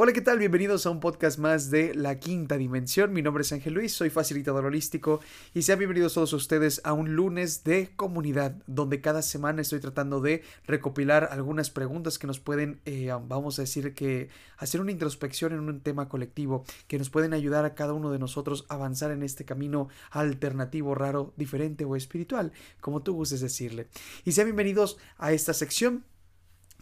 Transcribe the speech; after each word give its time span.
Hola, 0.00 0.12
¿qué 0.12 0.20
tal? 0.20 0.38
Bienvenidos 0.38 0.86
a 0.86 0.90
un 0.90 1.00
podcast 1.00 1.40
más 1.40 1.72
de 1.72 1.92
La 1.92 2.20
Quinta 2.20 2.56
Dimensión. 2.56 3.12
Mi 3.12 3.20
nombre 3.20 3.42
es 3.42 3.50
Ángel 3.50 3.74
Luis, 3.74 3.92
soy 3.92 4.10
facilitador 4.10 4.64
holístico 4.64 5.18
y 5.54 5.62
sean 5.62 5.80
bienvenidos 5.80 6.14
todos 6.14 6.32
ustedes 6.34 6.80
a 6.84 6.92
un 6.92 7.16
lunes 7.16 7.64
de 7.64 7.90
comunidad, 7.96 8.62
donde 8.68 9.00
cada 9.00 9.22
semana 9.22 9.60
estoy 9.60 9.80
tratando 9.80 10.20
de 10.20 10.44
recopilar 10.68 11.30
algunas 11.32 11.70
preguntas 11.70 12.16
que 12.16 12.28
nos 12.28 12.38
pueden, 12.38 12.80
eh, 12.84 13.10
vamos 13.26 13.58
a 13.58 13.62
decir 13.62 13.92
que, 13.92 14.28
hacer 14.56 14.80
una 14.80 14.92
introspección 14.92 15.52
en 15.52 15.58
un 15.58 15.80
tema 15.80 16.08
colectivo, 16.08 16.64
que 16.86 16.96
nos 16.96 17.10
pueden 17.10 17.34
ayudar 17.34 17.64
a 17.64 17.74
cada 17.74 17.92
uno 17.92 18.12
de 18.12 18.20
nosotros 18.20 18.66
a 18.68 18.74
avanzar 18.74 19.10
en 19.10 19.24
este 19.24 19.44
camino 19.44 19.88
alternativo, 20.12 20.94
raro, 20.94 21.32
diferente 21.36 21.84
o 21.84 21.96
espiritual, 21.96 22.52
como 22.80 23.02
tú 23.02 23.14
gustes 23.14 23.40
decirle. 23.40 23.88
Y 24.24 24.30
sean 24.30 24.46
bienvenidos 24.46 24.96
a 25.16 25.32
esta 25.32 25.54
sección. 25.54 26.04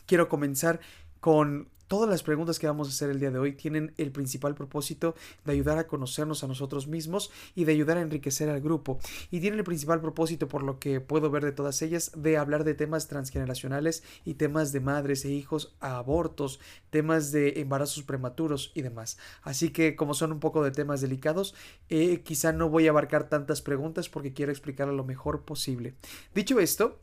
Quiero 0.05 0.29
comenzar 0.29 0.81
con 1.19 1.71
Todas 1.89 2.11
las 2.11 2.25
preguntas 2.25 2.59
que 2.59 2.67
vamos 2.67 2.89
a 2.89 2.91
hacer 2.91 3.11
el 3.11 3.21
día 3.21 3.31
de 3.31 3.39
hoy 3.39 3.53
tienen 3.53 3.95
el 3.97 4.11
principal 4.11 4.57
propósito 4.57 5.15
de 5.45 5.53
ayudar 5.53 5.79
a 5.79 5.87
conocernos 5.87 6.43
a 6.43 6.49
nosotros 6.49 6.89
mismos 6.89 7.31
y 7.55 7.65
de 7.65 7.73
ayudar 7.73 7.97
a 7.97 8.01
enriquecer 8.01 8.49
al 8.49 8.61
grupo. 8.61 8.99
Y 9.31 9.39
tienen 9.39 9.61
el 9.61 9.65
principal 9.65 10.01
propósito, 10.01 10.49
por 10.49 10.65
lo 10.65 10.81
que 10.81 11.01
puedo 11.01 11.31
ver 11.31 11.45
de 11.45 11.53
todas 11.53 11.81
ellas, 11.83 12.11
de 12.17 12.39
hablar 12.39 12.65
de 12.65 12.75
temas 12.75 13.07
transgeneracionales 13.07 14.03
y 14.25 14.35
temas 14.35 14.73
de 14.73 14.81
madres 14.81 15.25
e 15.25 15.31
hijos 15.31 15.77
a 15.79 15.99
abortos, 15.99 16.59
temas 16.91 17.31
de 17.31 17.61
embarazos 17.61 18.03
prematuros 18.03 18.73
y 18.75 18.83
demás. 18.83 19.17
Así 19.43 19.71
que 19.71 19.95
como 19.95 20.15
son 20.15 20.33
un 20.33 20.41
poco 20.41 20.65
de 20.65 20.73
temas 20.73 21.01
delicados, 21.01 21.55
eh, 21.89 22.23
quizá 22.23 22.53
no 22.53 22.69
voy 22.69 22.89
a 22.89 22.91
abarcar 22.91 23.29
tantas 23.29 23.63
preguntas 23.63 24.09
porque 24.09 24.33
quiero 24.33 24.51
explicar 24.51 24.89
lo 24.89 25.05
mejor 25.05 25.45
posible. 25.45 25.95
Dicho 26.35 26.59
esto, 26.59 26.99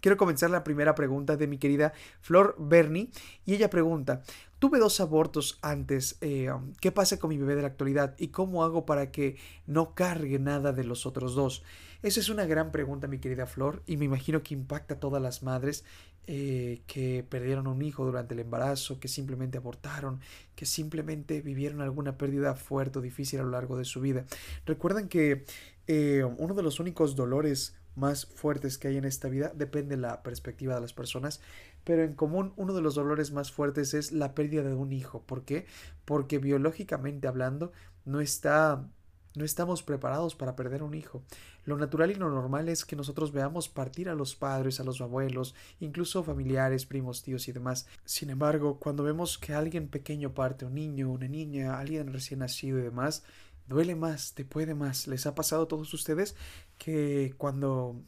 Quiero 0.00 0.16
comenzar 0.16 0.50
la 0.50 0.64
primera 0.64 0.94
pregunta 0.94 1.36
de 1.36 1.46
mi 1.46 1.58
querida 1.58 1.92
Flor 2.20 2.56
Bernie 2.58 3.10
y 3.44 3.54
ella 3.54 3.70
pregunta, 3.70 4.22
tuve 4.58 4.78
dos 4.78 5.00
abortos 5.00 5.58
antes, 5.62 6.16
eh, 6.20 6.50
¿qué 6.80 6.92
pasa 6.92 7.18
con 7.18 7.30
mi 7.30 7.38
bebé 7.38 7.54
de 7.54 7.62
la 7.62 7.68
actualidad 7.68 8.14
y 8.18 8.28
cómo 8.28 8.64
hago 8.64 8.86
para 8.86 9.10
que 9.10 9.36
no 9.66 9.94
cargue 9.94 10.38
nada 10.38 10.72
de 10.72 10.84
los 10.84 11.06
otros 11.06 11.34
dos? 11.34 11.62
Esa 12.02 12.20
es 12.20 12.30
una 12.30 12.46
gran 12.46 12.72
pregunta, 12.72 13.08
mi 13.08 13.18
querida 13.18 13.46
Flor, 13.46 13.82
y 13.86 13.98
me 13.98 14.06
imagino 14.06 14.42
que 14.42 14.54
impacta 14.54 14.94
a 14.94 15.00
todas 15.00 15.20
las 15.20 15.42
madres 15.42 15.84
eh, 16.26 16.82
que 16.86 17.24
perdieron 17.28 17.66
un 17.66 17.82
hijo 17.82 18.04
durante 18.04 18.34
el 18.34 18.40
embarazo, 18.40 19.00
que 19.00 19.08
simplemente 19.08 19.58
abortaron, 19.58 20.20
que 20.54 20.64
simplemente 20.64 21.40
vivieron 21.40 21.80
alguna 21.80 22.16
pérdida 22.16 22.54
fuerte 22.54 23.00
o 23.00 23.02
difícil 23.02 23.40
a 23.40 23.42
lo 23.42 23.50
largo 23.50 23.76
de 23.76 23.84
su 23.84 24.00
vida. 24.00 24.24
Recuerden 24.64 25.08
que 25.08 25.44
eh, 25.88 26.22
uno 26.38 26.54
de 26.54 26.62
los 26.62 26.78
únicos 26.78 27.16
dolores 27.16 27.79
más 27.94 28.26
fuertes 28.26 28.78
que 28.78 28.88
hay 28.88 28.96
en 28.96 29.04
esta 29.04 29.28
vida, 29.28 29.52
depende 29.54 29.96
de 29.96 30.02
la 30.02 30.22
perspectiva 30.22 30.74
de 30.74 30.80
las 30.80 30.92
personas, 30.92 31.40
pero 31.84 32.02
en 32.02 32.14
común 32.14 32.52
uno 32.56 32.74
de 32.74 32.82
los 32.82 32.94
dolores 32.94 33.32
más 33.32 33.52
fuertes 33.52 33.94
es 33.94 34.12
la 34.12 34.34
pérdida 34.34 34.62
de 34.62 34.74
un 34.74 34.92
hijo. 34.92 35.22
¿Por 35.22 35.44
qué? 35.44 35.66
Porque 36.04 36.38
biológicamente 36.38 37.28
hablando 37.28 37.72
no 38.04 38.20
está 38.20 38.88
no 39.34 39.44
estamos 39.44 39.82
preparados 39.82 40.34
para 40.34 40.56
perder 40.56 40.82
un 40.82 40.94
hijo. 40.94 41.22
Lo 41.64 41.76
natural 41.76 42.10
y 42.10 42.14
lo 42.14 42.30
normal 42.30 42.68
es 42.68 42.84
que 42.84 42.96
nosotros 42.96 43.32
veamos 43.32 43.68
partir 43.68 44.08
a 44.08 44.14
los 44.14 44.34
padres, 44.34 44.80
a 44.80 44.84
los 44.84 45.00
abuelos, 45.00 45.54
incluso 45.78 46.24
familiares, 46.24 46.86
primos, 46.86 47.22
tíos 47.22 47.46
y 47.46 47.52
demás. 47.52 47.86
Sin 48.04 48.30
embargo, 48.30 48.78
cuando 48.80 49.04
vemos 49.04 49.38
que 49.38 49.54
alguien 49.54 49.88
pequeño 49.88 50.34
parte, 50.34 50.64
un 50.64 50.74
niño, 50.74 51.10
una 51.10 51.28
niña, 51.28 51.78
alguien 51.78 52.12
recién 52.12 52.40
nacido 52.40 52.78
y 52.78 52.82
demás, 52.82 53.22
duele 53.70 53.94
más, 53.94 54.34
te 54.34 54.44
puede 54.44 54.74
más. 54.74 55.06
¿Les 55.06 55.24
ha 55.26 55.34
pasado 55.34 55.62
a 55.62 55.68
todos 55.68 55.94
ustedes 55.94 56.36
que 56.76 57.34
cuando 57.38 58.02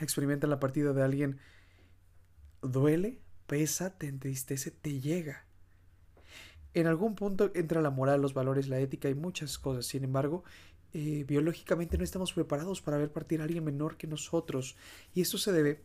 experimentan 0.00 0.48
la 0.48 0.60
partida 0.60 0.92
de 0.92 1.02
alguien 1.02 1.38
duele, 2.62 3.20
pesa, 3.46 3.98
te 3.98 4.06
entristece, 4.06 4.70
te 4.70 5.00
llega? 5.00 5.44
En 6.72 6.86
algún 6.86 7.16
punto 7.16 7.50
entra 7.54 7.82
la 7.82 7.90
moral, 7.90 8.22
los 8.22 8.32
valores, 8.32 8.68
la 8.68 8.78
ética 8.78 9.10
y 9.10 9.14
muchas 9.14 9.58
cosas. 9.58 9.86
Sin 9.86 10.04
embargo, 10.04 10.44
eh, 10.92 11.24
biológicamente 11.26 11.98
no 11.98 12.04
estamos 12.04 12.32
preparados 12.32 12.80
para 12.80 12.96
ver 12.96 13.12
partir 13.12 13.40
a 13.40 13.44
alguien 13.44 13.64
menor 13.64 13.96
que 13.96 14.06
nosotros. 14.06 14.76
Y 15.14 15.20
esto 15.20 15.36
se 15.36 15.52
debe 15.52 15.82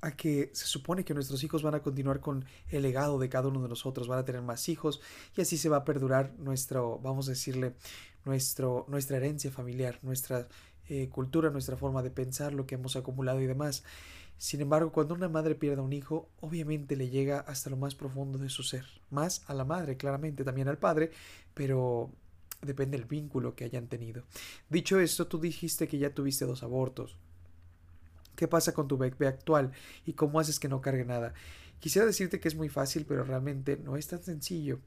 a 0.00 0.12
que 0.12 0.50
se 0.52 0.66
supone 0.66 1.04
que 1.04 1.14
nuestros 1.14 1.42
hijos 1.44 1.62
van 1.62 1.74
a 1.74 1.82
continuar 1.82 2.20
con 2.20 2.44
el 2.70 2.82
legado 2.82 3.18
de 3.18 3.28
cada 3.28 3.48
uno 3.48 3.62
de 3.62 3.68
nosotros, 3.68 4.08
van 4.08 4.18
a 4.18 4.24
tener 4.24 4.42
más 4.42 4.68
hijos 4.68 5.00
y 5.36 5.40
así 5.40 5.56
se 5.56 5.68
va 5.68 5.78
a 5.78 5.84
perdurar 5.84 6.32
nuestro, 6.38 6.98
vamos 6.98 7.28
a 7.28 7.30
decirle, 7.30 7.74
nuestro, 8.24 8.84
nuestra 8.88 9.16
herencia 9.16 9.50
familiar, 9.50 9.98
nuestra 10.02 10.48
eh, 10.88 11.08
cultura, 11.08 11.50
nuestra 11.50 11.76
forma 11.76 12.02
de 12.02 12.10
pensar, 12.10 12.52
lo 12.52 12.66
que 12.66 12.74
hemos 12.74 12.96
acumulado 12.96 13.40
y 13.40 13.46
demás. 13.46 13.84
Sin 14.38 14.60
embargo, 14.60 14.92
cuando 14.92 15.14
una 15.14 15.28
madre 15.28 15.54
pierde 15.54 15.80
a 15.80 15.84
un 15.84 15.92
hijo, 15.92 16.28
obviamente 16.40 16.94
le 16.94 17.08
llega 17.08 17.40
hasta 17.40 17.70
lo 17.70 17.76
más 17.76 17.94
profundo 17.94 18.38
de 18.38 18.50
su 18.50 18.62
ser, 18.62 18.84
más 19.10 19.42
a 19.46 19.54
la 19.54 19.64
madre, 19.64 19.96
claramente, 19.96 20.44
también 20.44 20.68
al 20.68 20.78
padre, 20.78 21.10
pero 21.54 22.10
depende 22.60 22.98
del 22.98 23.06
vínculo 23.06 23.54
que 23.54 23.64
hayan 23.64 23.86
tenido. 23.88 24.24
Dicho 24.68 25.00
esto, 25.00 25.26
tú 25.26 25.38
dijiste 25.38 25.88
que 25.88 25.98
ya 25.98 26.14
tuviste 26.14 26.44
dos 26.44 26.62
abortos. 26.62 27.16
¿Qué 28.36 28.46
pasa 28.48 28.72
con 28.72 28.86
tu 28.86 28.96
bebé 28.96 29.26
actual 29.26 29.72
y 30.04 30.12
cómo 30.12 30.38
haces 30.38 30.60
que 30.60 30.68
no 30.68 30.80
cargue 30.80 31.04
nada? 31.04 31.34
Quisiera 31.80 32.06
decirte 32.06 32.40
que 32.40 32.48
es 32.48 32.54
muy 32.54 32.68
fácil, 32.68 33.04
pero 33.06 33.24
realmente 33.24 33.76
no 33.76 33.96
es 33.96 34.06
tan 34.06 34.22
sencillo. 34.22 34.80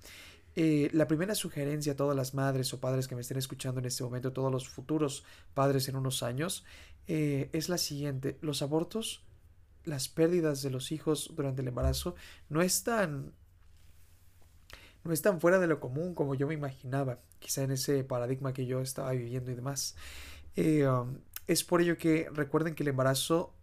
Eh, 0.55 0.89
la 0.93 1.07
primera 1.07 1.35
sugerencia 1.35 1.93
a 1.93 1.95
todas 1.95 2.15
las 2.15 2.33
madres 2.33 2.73
o 2.73 2.79
padres 2.79 3.07
que 3.07 3.15
me 3.15 3.21
estén 3.21 3.37
escuchando 3.37 3.79
en 3.79 3.85
este 3.85 4.03
momento, 4.03 4.33
todos 4.33 4.51
los 4.51 4.67
futuros 4.67 5.23
padres 5.53 5.87
en 5.87 5.95
unos 5.95 6.23
años, 6.23 6.65
eh, 7.07 7.49
es 7.53 7.69
la 7.69 7.77
siguiente. 7.77 8.37
Los 8.41 8.61
abortos, 8.61 9.23
las 9.85 10.09
pérdidas 10.09 10.61
de 10.61 10.69
los 10.69 10.91
hijos 10.91 11.31
durante 11.35 11.61
el 11.61 11.67
embarazo 11.67 12.15
no 12.49 12.61
están 12.61 13.33
no 15.03 15.13
están 15.13 15.39
fuera 15.39 15.59
de 15.59 15.67
lo 15.67 15.79
común 15.79 16.13
como 16.13 16.35
yo 16.35 16.47
me 16.47 16.53
imaginaba, 16.53 17.19
quizá 17.39 17.63
en 17.63 17.71
ese 17.71 18.03
paradigma 18.03 18.53
que 18.53 18.65
yo 18.65 18.81
estaba 18.81 19.11
viviendo 19.11 19.51
y 19.51 19.55
demás. 19.55 19.95
Eh, 20.55 20.85
um, 20.85 21.17
es 21.49 21.63
por 21.63 21.81
ello 21.81 21.97
que 21.97 22.29
recuerden 22.31 22.75
que 22.75 22.83
el 22.83 22.89
embarazo 22.89 23.55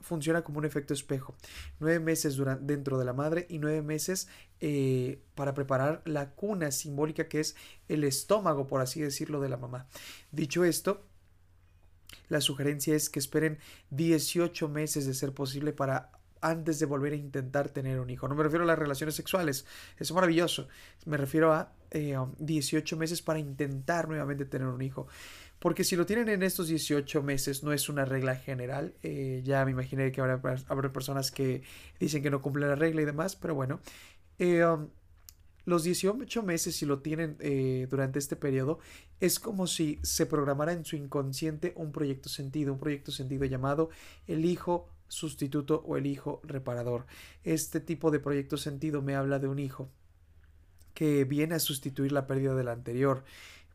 funciona 0.00 0.42
como 0.42 0.58
un 0.58 0.64
efecto 0.64 0.94
espejo. 0.94 1.36
Nueve 1.78 2.00
meses 2.00 2.40
dentro 2.62 2.98
de 2.98 3.04
la 3.04 3.12
madre 3.12 3.46
y 3.50 3.58
nueve 3.58 3.82
meses 3.82 4.28
eh, 4.60 5.22
para 5.34 5.52
preparar 5.52 6.00
la 6.06 6.30
cuna 6.30 6.70
simbólica 6.70 7.28
que 7.28 7.40
es 7.40 7.54
el 7.88 8.02
estómago, 8.02 8.66
por 8.66 8.80
así 8.80 9.02
decirlo, 9.02 9.42
de 9.42 9.50
la 9.50 9.58
mamá. 9.58 9.88
Dicho 10.32 10.64
esto, 10.64 11.04
la 12.28 12.40
sugerencia 12.40 12.94
es 12.94 13.10
que 13.10 13.18
esperen 13.18 13.58
18 13.90 14.66
meses 14.70 15.06
de 15.06 15.12
ser 15.12 15.34
posible 15.34 15.74
para 15.74 16.12
antes 16.40 16.78
de 16.78 16.86
volver 16.86 17.12
a 17.12 17.16
intentar 17.16 17.68
tener 17.68 18.00
un 18.00 18.08
hijo. 18.08 18.26
No 18.26 18.34
me 18.34 18.42
refiero 18.42 18.64
a 18.64 18.66
las 18.66 18.78
relaciones 18.78 19.14
sexuales, 19.14 19.66
es 19.98 20.12
maravilloso. 20.12 20.68
Me 21.04 21.18
refiero 21.18 21.52
a 21.52 21.72
18 21.90 22.94
eh, 22.94 22.98
meses 22.98 23.22
para 23.22 23.38
intentar 23.38 24.08
nuevamente 24.08 24.44
tener 24.44 24.68
un 24.68 24.82
hijo. 24.82 25.08
Porque 25.64 25.82
si 25.82 25.96
lo 25.96 26.04
tienen 26.04 26.28
en 26.28 26.42
estos 26.42 26.68
18 26.68 27.22
meses, 27.22 27.62
no 27.62 27.72
es 27.72 27.88
una 27.88 28.04
regla 28.04 28.36
general. 28.36 28.92
Eh, 29.02 29.40
ya 29.46 29.64
me 29.64 29.70
imaginé 29.70 30.12
que 30.12 30.20
habrá, 30.20 30.38
habrá, 30.68 30.92
personas 30.92 31.30
que 31.30 31.62
dicen 31.98 32.22
que 32.22 32.30
no 32.30 32.42
cumplen 32.42 32.68
la 32.68 32.74
regla 32.74 33.00
y 33.00 33.06
demás, 33.06 33.34
pero 33.34 33.54
bueno. 33.54 33.80
Eh, 34.38 34.62
um, 34.62 34.90
los 35.64 35.82
18 35.82 36.42
meses, 36.42 36.76
si 36.76 36.84
lo 36.84 36.98
tienen 36.98 37.38
eh, 37.40 37.86
durante 37.88 38.18
este 38.18 38.36
periodo, 38.36 38.78
es 39.20 39.40
como 39.40 39.66
si 39.66 40.00
se 40.02 40.26
programara 40.26 40.74
en 40.74 40.84
su 40.84 40.96
inconsciente 40.96 41.72
un 41.76 41.92
proyecto 41.92 42.28
sentido, 42.28 42.74
un 42.74 42.78
proyecto 42.78 43.10
sentido 43.10 43.46
llamado 43.46 43.88
el 44.26 44.44
hijo 44.44 44.90
sustituto 45.08 45.82
o 45.86 45.96
el 45.96 46.04
hijo 46.04 46.42
reparador. 46.44 47.06
Este 47.42 47.80
tipo 47.80 48.10
de 48.10 48.20
proyecto 48.20 48.58
sentido 48.58 49.00
me 49.00 49.14
habla 49.14 49.38
de 49.38 49.48
un 49.48 49.58
hijo 49.58 49.88
que 50.92 51.24
viene 51.24 51.54
a 51.54 51.58
sustituir 51.58 52.12
la 52.12 52.26
pérdida 52.26 52.54
del 52.54 52.68
anterior 52.68 53.24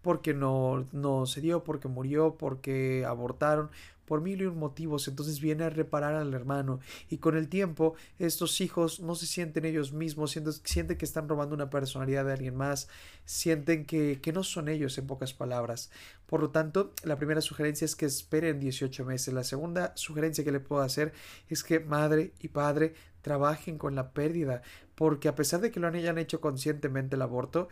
porque 0.02 0.34
no, 0.34 0.86
no 0.92 1.26
se 1.26 1.42
dio, 1.42 1.64
porque 1.64 1.88
murió, 1.88 2.36
porque 2.38 3.06
abortaron, 3.06 3.70
por 4.10 4.22
mil 4.22 4.42
y 4.42 4.46
un 4.48 4.58
motivos, 4.58 5.08
entonces 5.08 5.40
viene 5.40 5.66
a 5.66 5.70
reparar 5.70 6.16
al 6.16 6.34
hermano 6.34 6.80
y 7.12 7.20
con 7.20 7.38
el 7.38 7.48
tiempo 7.48 7.94
estos 8.18 8.60
hijos 8.60 9.02
no 9.02 9.14
se 9.14 9.28
sienten 9.28 9.66
ellos 9.66 9.94
mismos, 9.94 10.32
sienten, 10.32 10.98
que 10.98 11.06
están 11.06 11.30
robando 11.30 11.54
una 11.54 11.70
personalidad 11.70 12.26
de 12.26 12.34
alguien 12.34 12.56
más, 12.56 12.90
sienten 13.24 13.86
que, 13.86 14.20
que 14.20 14.34
no 14.34 14.44
son 14.44 14.68
ellos 14.68 14.98
en 14.98 15.06
pocas 15.06 15.36
palabras. 15.36 15.92
Por 16.26 16.42
lo 16.42 16.50
tanto, 16.50 16.92
la 17.04 17.18
primera 17.18 17.42
sugerencia 17.42 17.86
es 17.86 17.96
que 17.96 18.08
esperen 18.08 18.60
18 18.60 19.06
meses. 19.06 19.32
La 19.32 19.44
segunda 19.44 19.94
sugerencia 19.96 20.44
que 20.44 20.52
le 20.52 20.60
puedo 20.60 20.82
hacer 20.82 21.14
es 21.48 21.64
que 21.64 21.80
madre 21.80 22.34
y 22.40 22.48
padre 22.48 22.96
trabajen 23.22 23.78
con 23.78 23.94
la 23.94 24.12
pérdida, 24.12 24.64
porque 24.96 25.28
a 25.28 25.36
pesar 25.36 25.62
de 25.62 25.70
que 25.72 25.80
lo 25.80 25.88
hayan 25.88 26.18
hecho 26.18 26.42
conscientemente 26.42 27.16
el 27.16 27.22
aborto, 27.22 27.70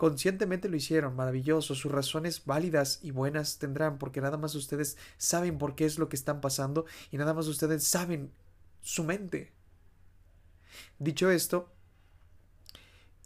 Conscientemente 0.00 0.70
lo 0.70 0.76
hicieron, 0.76 1.14
maravilloso, 1.14 1.74
sus 1.74 1.92
razones 1.92 2.46
válidas 2.46 3.00
y 3.02 3.10
buenas 3.10 3.58
tendrán, 3.58 3.98
porque 3.98 4.22
nada 4.22 4.38
más 4.38 4.54
ustedes 4.54 4.96
saben 5.18 5.58
por 5.58 5.74
qué 5.74 5.84
es 5.84 5.98
lo 5.98 6.08
que 6.08 6.16
están 6.16 6.40
pasando 6.40 6.86
y 7.10 7.18
nada 7.18 7.34
más 7.34 7.46
ustedes 7.48 7.84
saben 7.84 8.32
su 8.80 9.04
mente. 9.04 9.52
Dicho 10.98 11.30
esto, 11.30 11.70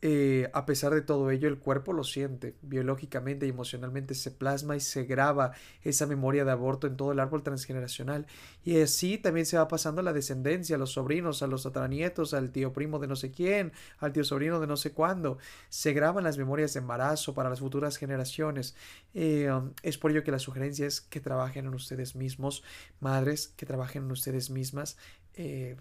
eh, 0.07 0.51
a 0.53 0.67
pesar 0.67 0.93
de 0.93 1.01
todo 1.01 1.31
ello, 1.31 1.49
el 1.49 1.59
cuerpo 1.59 1.95
lo 1.95 2.05
siente, 2.05 2.57
biológicamente 2.61 3.47
y 3.47 3.49
emocionalmente 3.49 4.15
se 4.15 4.31
plasma 4.31 4.77
y 4.77 4.81
se 4.81 5.05
graba 5.05 5.53
esa 5.81 6.07
memoria 6.07 6.45
de 6.45 6.51
aborto 6.51 6.87
en 6.87 6.99
todo 6.99 7.13
el 7.13 7.21
árbol 7.21 7.43
transgeneracional. 7.43 8.27
Y 8.65 8.83
así 8.83 9.17
también 9.17 9.47
se 9.47 9.57
va 9.57 9.67
pasando 9.67 10.03
a 10.03 10.05
la 10.05 10.13
descendencia, 10.13 10.77
a 10.77 10.79
los 10.79 10.93
sobrinos, 10.93 11.43
a 11.43 11.47
los 11.47 11.63
tataranietos, 11.63 12.35
al 12.35 12.51
tío 12.53 12.75
primo 12.75 12.99
de 12.99 13.07
no 13.07 13.17
sé 13.17 13.31
quién, 13.31 13.73
al 13.97 14.13
tío 14.13 14.25
sobrino 14.25 14.61
de 14.61 14.67
no 14.67 14.77
sé 14.77 14.93
cuándo. 14.93 15.39
Se 15.71 15.95
graban 15.95 16.23
las 16.25 16.37
memorias 16.37 16.75
de 16.75 16.81
embarazo 16.81 17.33
para 17.33 17.49
las 17.49 17.61
futuras 17.61 17.97
generaciones. 17.97 18.77
Eh, 19.15 19.51
um, 19.51 19.73
es 19.83 19.97
por 19.97 20.11
ello 20.11 20.23
que 20.23 20.33
la 20.33 20.39
sugerencia 20.39 20.87
es 20.87 21.01
que 21.01 21.21
trabajen 21.21 21.65
en 21.65 21.73
ustedes 21.73 22.15
mismos, 22.15 22.63
madres, 23.01 23.55
que 23.57 23.65
trabajen 23.65 24.05
en 24.05 24.11
ustedes 24.11 24.51
mismas. 24.51 24.99
Eh, 25.33 25.77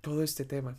todo 0.00 0.24
este 0.24 0.44
tema 0.44 0.78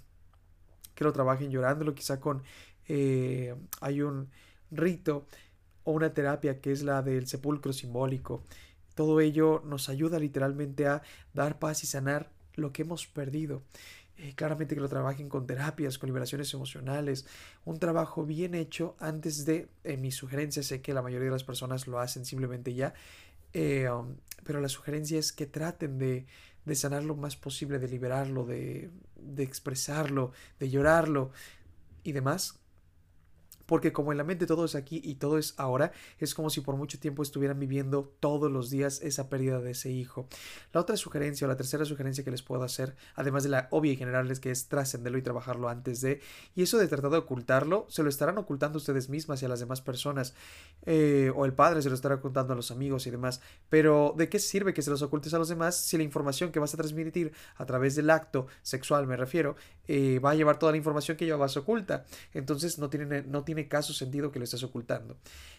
que 0.95 1.03
lo 1.03 1.13
trabajen 1.13 1.51
llorándolo, 1.51 1.93
quizá 1.95 2.19
con 2.19 2.43
eh, 2.88 3.55
hay 3.79 4.01
un 4.01 4.29
rito 4.71 5.25
o 5.83 5.91
una 5.91 6.13
terapia 6.13 6.59
que 6.59 6.71
es 6.71 6.83
la 6.83 7.01
del 7.01 7.27
sepulcro 7.27 7.73
simbólico. 7.73 8.43
Todo 8.95 9.19
ello 9.21 9.61
nos 9.65 9.89
ayuda 9.89 10.19
literalmente 10.19 10.88
a 10.88 11.01
dar 11.33 11.59
paz 11.59 11.83
y 11.83 11.88
sanar 11.88 12.29
lo 12.55 12.71
que 12.73 12.81
hemos 12.81 13.07
perdido. 13.07 13.61
Eh, 14.17 14.33
claramente 14.35 14.75
que 14.75 14.81
lo 14.81 14.89
trabajen 14.89 15.29
con 15.29 15.47
terapias, 15.47 15.97
con 15.97 16.07
liberaciones 16.07 16.53
emocionales, 16.53 17.25
un 17.65 17.79
trabajo 17.79 18.23
bien 18.23 18.53
hecho 18.53 18.95
antes 18.99 19.45
de, 19.45 19.67
en 19.83 20.01
mi 20.01 20.11
sugerencia, 20.11 20.61
sé 20.61 20.79
que 20.81 20.93
la 20.93 21.01
mayoría 21.01 21.25
de 21.25 21.31
las 21.31 21.43
personas 21.43 21.88
lo 21.88 21.97
hacen 21.97 22.23
simplemente 22.23 22.75
ya, 22.75 22.93
eh, 23.53 23.89
um, 23.89 24.15
pero 24.43 24.61
la 24.61 24.69
sugerencia 24.69 25.17
es 25.17 25.31
que 25.31 25.47
traten 25.47 25.97
de, 25.97 26.27
de 26.66 26.75
sanar 26.75 27.04
lo 27.04 27.16
más 27.16 27.36
posible, 27.36 27.80
de 27.80 27.88
liberarlo, 27.88 28.46
de, 28.46 28.90
de 29.16 29.44
expresarlo, 29.44 30.31
de 30.60 30.69
llorarlo 30.69 31.31
y 32.04 32.12
demás, 32.12 32.61
porque 33.71 33.94
como 33.94 34.12
en 34.12 34.18
la 34.18 34.25
mente 34.25 34.47
todo 34.47 34.65
es 34.65 34.75
aquí 34.75 35.00
y 35.01 35.15
todo 35.15 35.38
es 35.38 35.53
ahora, 35.56 35.94
es 36.19 36.35
como 36.35 36.50
si 36.50 36.59
por 36.59 36.75
mucho 36.75 37.00
tiempo 37.00 37.23
estuvieran 37.23 37.57
viviendo 37.57 38.13
todos 38.19 38.51
los 38.51 38.69
días 38.69 39.00
esa 39.01 39.29
pérdida 39.29 39.62
de 39.62 39.71
ese 39.71 39.89
hijo. 39.89 40.27
La 40.73 40.81
otra 40.81 40.97
sugerencia 40.97 41.45
o 41.45 41.47
la 41.47 41.56
tercera 41.56 41.85
sugerencia 41.85 42.25
que 42.25 42.31
les 42.31 42.41
puedo 42.41 42.63
hacer, 42.63 42.97
además 43.15 43.44
de 43.44 43.50
la 43.50 43.69
obvia 43.71 43.94
y 43.94 43.95
general, 43.95 44.29
es 44.29 44.41
que 44.41 44.51
es 44.51 44.68
trascenderlo 44.68 45.18
y 45.18 45.21
trabajarlo 45.21 45.69
antes 45.69 46.01
de, 46.01 46.19
y 46.53 46.63
eso 46.63 46.79
de 46.79 46.89
tratar 46.89 47.12
de 47.12 47.19
ocultarlo, 47.19 47.85
se 47.88 48.03
lo 48.03 48.09
estarán 48.09 48.38
ocultando 48.39 48.77
ustedes 48.77 49.07
mismas 49.07 49.41
y 49.41 49.45
a 49.45 49.47
las 49.47 49.62
demás 49.62 49.79
personas, 49.79 50.33
eh, 50.85 51.31
o 51.33 51.45
el 51.45 51.53
padre 51.53 51.81
se 51.81 51.88
lo 51.88 51.95
estará 51.95 52.15
ocultando 52.15 52.51
a 52.51 52.57
los 52.57 52.71
amigos 52.71 53.07
y 53.07 53.12
demás, 53.12 53.39
pero 53.69 54.13
¿de 54.17 54.27
qué 54.27 54.39
sirve 54.39 54.74
que 54.74 54.81
se 54.81 54.89
los 54.89 55.01
ocultes 55.01 55.33
a 55.33 55.38
los 55.38 55.47
demás 55.47 55.77
si 55.77 55.95
la 55.95 56.03
información 56.03 56.51
que 56.51 56.59
vas 56.59 56.74
a 56.74 56.77
transmitir 56.77 57.31
a 57.56 57.65
través 57.65 57.95
del 57.95 58.09
acto 58.09 58.47
sexual, 58.63 59.07
me 59.07 59.15
refiero, 59.15 59.56
eh, 59.88 60.19
va 60.19 60.31
a 60.31 60.35
llevar 60.35 60.59
toda 60.59 60.74
la 60.74 60.77
información 60.77 61.15
que 61.15 61.24
llevabas 61.24 61.56
oculta? 61.56 62.03
Entonces 62.33 62.77
no 62.77 62.89
tiene, 62.89 63.21
no 63.21 63.45
tiene 63.45 63.61
caso 63.68 63.94
sentido 63.94 64.31
que 64.31 64.40
lo 64.40 64.46
estás 64.46 64.63
ocultando. 64.63 65.18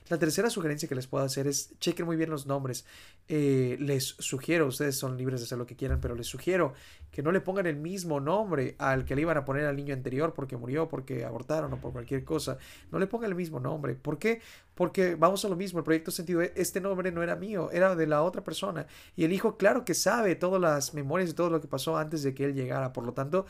La 0.09 0.19
tercera 0.19 0.51
sugerencia 0.51 0.89
que 0.89 0.95
les 0.95 1.07
puedo 1.07 1.25
hacer 1.25 1.47
es 1.47 1.79
chequen 1.79 2.07
muy 2.07 2.17
bien 2.17 2.29
los 2.29 2.47
nombres. 2.47 2.85
Eh, 3.29 3.77
les 3.81 4.05
sugiero, 4.19 4.67
ustedes 4.67 4.97
son 4.97 5.17
libres 5.17 5.41
de 5.41 5.47
hacer 5.47 5.59
lo 5.59 5.67
que 5.67 5.77
quieran, 5.77 6.01
pero 6.01 6.15
les 6.15 6.27
sugiero 6.27 6.75
que 7.11 7.23
no 7.23 7.31
le 7.31 7.41
pongan 7.41 7.67
el 7.67 7.77
mismo 7.77 8.21
nombre 8.21 8.75
al 8.79 9.05
que 9.05 9.15
le 9.15 9.23
iban 9.23 9.37
a 9.37 9.45
poner 9.45 9.65
al 9.65 9.77
niño 9.77 9.95
anterior 9.95 10.35
porque 10.35 10.57
murió, 10.57 10.89
porque 10.89 11.25
abortaron 11.25 11.73
o 11.73 11.81
por 11.81 11.93
cualquier 11.93 12.25
cosa. 12.25 12.59
No 12.91 12.99
le 12.99 13.07
pongan 13.07 13.31
el 13.31 13.37
mismo 13.37 13.61
nombre. 13.61 13.95
¿Por 13.95 14.19
qué? 14.19 14.41
Porque 14.75 15.15
vamos 15.15 15.45
a 15.45 15.49
lo 15.49 15.57
mismo, 15.57 15.79
el 15.79 15.85
proyecto 15.85 16.11
sentido, 16.11 16.43
este 16.43 16.81
nombre 16.81 17.13
no 17.13 17.23
era 17.23 17.37
mío, 17.37 17.71
era 17.71 17.95
de 17.95 18.07
la 18.07 18.23
otra 18.23 18.43
persona. 18.43 18.87
Y 19.17 19.25
el 19.25 19.33
hijo, 19.33 19.57
claro 19.57 19.85
que 19.85 19.95
sabe 19.95 20.35
todas 20.35 20.61
las 20.61 20.95
memorias 20.95 21.31
y 21.31 21.35
todo 21.35 21.51
lo 21.51 21.61
que 21.61 21.69
pasó 21.69 21.97
antes 21.97 22.23
de 22.23 22.35
que 22.35 22.45
él 22.45 22.55
llegara. 22.55 22.93
Por 22.93 23.05
lo 23.05 23.13
tanto, 23.13 23.47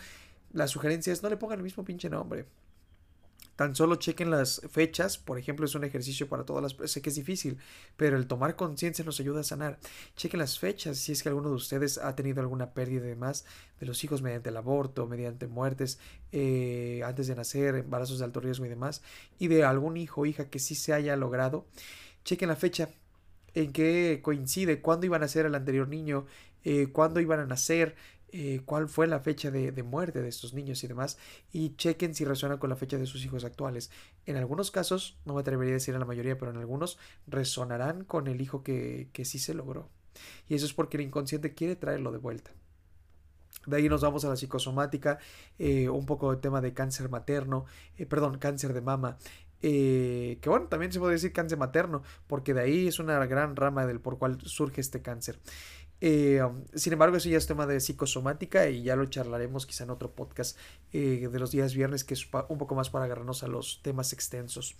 la 0.52 0.66
sugerencia 0.66 1.12
es 1.12 1.22
no 1.22 1.30
le 1.30 1.36
pongan 1.36 1.58
el 1.58 1.64
mismo 1.64 1.84
pinche 1.84 2.10
nombre. 2.10 2.46
Tan 3.56 3.74
solo 3.74 3.96
chequen 3.96 4.30
las 4.30 4.62
fechas, 4.70 5.18
por 5.18 5.38
ejemplo, 5.38 5.66
es 5.66 5.74
un 5.74 5.84
ejercicio 5.84 6.28
para 6.28 6.44
todas 6.44 6.62
las... 6.62 6.90
Sé 6.90 7.02
que 7.02 7.10
es 7.10 7.16
difícil, 7.16 7.58
pero 7.96 8.16
el 8.16 8.26
tomar 8.26 8.56
conciencia 8.56 9.04
nos 9.04 9.20
ayuda 9.20 9.40
a 9.40 9.44
sanar. 9.44 9.78
Chequen 10.16 10.40
las 10.40 10.58
fechas, 10.58 10.98
si 10.98 11.12
es 11.12 11.22
que 11.22 11.28
alguno 11.28 11.50
de 11.50 11.56
ustedes 11.56 11.98
ha 11.98 12.16
tenido 12.16 12.40
alguna 12.40 12.72
pérdida 12.72 13.02
de 13.02 13.16
más 13.16 13.44
de 13.78 13.86
los 13.86 14.02
hijos 14.04 14.22
mediante 14.22 14.48
el 14.48 14.56
aborto, 14.56 15.06
mediante 15.06 15.46
muertes 15.46 15.98
eh, 16.32 17.02
antes 17.04 17.26
de 17.26 17.34
nacer, 17.34 17.74
embarazos 17.76 18.18
de 18.18 18.24
alto 18.24 18.40
riesgo 18.40 18.64
y 18.64 18.68
demás, 18.68 19.02
y 19.38 19.48
de 19.48 19.64
algún 19.64 19.96
hijo 19.96 20.22
o 20.22 20.26
hija 20.26 20.48
que 20.48 20.58
sí 20.58 20.74
se 20.74 20.92
haya 20.92 21.14
logrado. 21.16 21.66
Chequen 22.24 22.48
la 22.48 22.56
fecha 22.56 22.88
en 23.54 23.72
que 23.72 24.20
coincide, 24.22 24.80
cuándo 24.80 25.06
iban 25.06 25.22
a 25.22 25.28
ser 25.28 25.46
el 25.46 25.54
anterior 25.54 25.88
niño, 25.88 26.26
eh, 26.64 26.88
cuándo 26.92 27.20
iban 27.20 27.40
a 27.40 27.46
nacer, 27.46 27.96
eh, 28.34 28.62
cuál 28.64 28.88
fue 28.88 29.06
la 29.06 29.20
fecha 29.20 29.50
de, 29.50 29.82
muerte 29.82 30.22
de 30.22 30.28
estos 30.30 30.54
niños 30.54 30.82
y 30.82 30.88
demás, 30.88 31.18
y 31.52 31.76
chequen 31.76 32.14
si 32.14 32.24
resuena 32.24 32.58
con 32.58 32.70
la 32.70 32.76
fecha 32.76 32.96
de 32.96 33.04
sus 33.04 33.22
hijos 33.26 33.44
actuales. 33.44 33.90
En 34.24 34.36
algunos 34.36 34.70
casos, 34.70 35.18
no 35.26 35.34
me 35.34 35.40
atrevería 35.40 35.72
a 35.72 35.74
decir 35.74 35.92
en 35.92 36.00
la 36.00 36.06
mayoría, 36.06 36.38
pero 36.38 36.50
en 36.50 36.56
algunos 36.56 36.98
resonarán 37.26 38.04
con 38.04 38.28
el 38.28 38.40
hijo 38.40 38.62
que, 38.62 39.10
que 39.12 39.26
sí 39.26 39.38
se 39.38 39.52
logró. 39.52 39.90
Y 40.48 40.54
eso 40.54 40.64
es 40.64 40.72
porque 40.72 40.96
el 40.96 41.02
inconsciente 41.02 41.52
quiere 41.52 41.76
traerlo 41.76 42.10
de 42.10 42.18
vuelta. 42.18 42.52
De 43.66 43.76
ahí 43.76 43.88
nos 43.90 44.00
vamos 44.00 44.24
a 44.24 44.30
la 44.30 44.36
psicosomática, 44.36 45.18
eh, 45.58 45.90
un 45.90 46.06
poco 46.06 46.34
de 46.34 46.40
tema 46.40 46.62
de 46.62 46.72
cáncer 46.72 47.10
materno, 47.10 47.66
eh, 47.98 48.06
perdón, 48.06 48.38
cáncer 48.38 48.72
de 48.72 48.80
mama, 48.80 49.18
que 49.60 50.40
bueno, 50.46 50.66
también 50.66 50.90
se 50.90 50.98
puede 50.98 51.12
decir 51.12 51.32
cáncer 51.32 51.56
materno, 51.56 52.02
porque 52.26 52.52
de 52.54 52.62
ahí 52.62 52.88
es 52.88 52.98
una 52.98 53.24
gran 53.26 53.54
rama 53.54 53.86
del 53.86 54.00
por 54.00 54.18
cual 54.18 54.38
surge 54.40 54.80
este 54.80 55.02
cáncer. 55.02 55.38
Eh, 56.04 56.42
um, 56.42 56.64
sin 56.74 56.92
embargo, 56.94 57.16
eso 57.16 57.28
ya 57.28 57.38
es 57.38 57.46
tema 57.46 57.64
de 57.64 57.78
psicosomática 57.78 58.68
y 58.68 58.82
ya 58.82 58.96
lo 58.96 59.06
charlaremos 59.06 59.66
quizá 59.66 59.84
en 59.84 59.90
otro 59.90 60.16
podcast 60.16 60.58
eh, 60.92 61.28
de 61.30 61.38
los 61.38 61.52
días 61.52 61.74
viernes, 61.74 62.02
que 62.02 62.14
es 62.14 62.28
un 62.48 62.58
poco 62.58 62.74
más 62.74 62.90
para 62.90 63.04
agarrarnos 63.04 63.44
a 63.44 63.46
los 63.46 63.82
temas 63.82 64.12
extensos. 64.12 64.74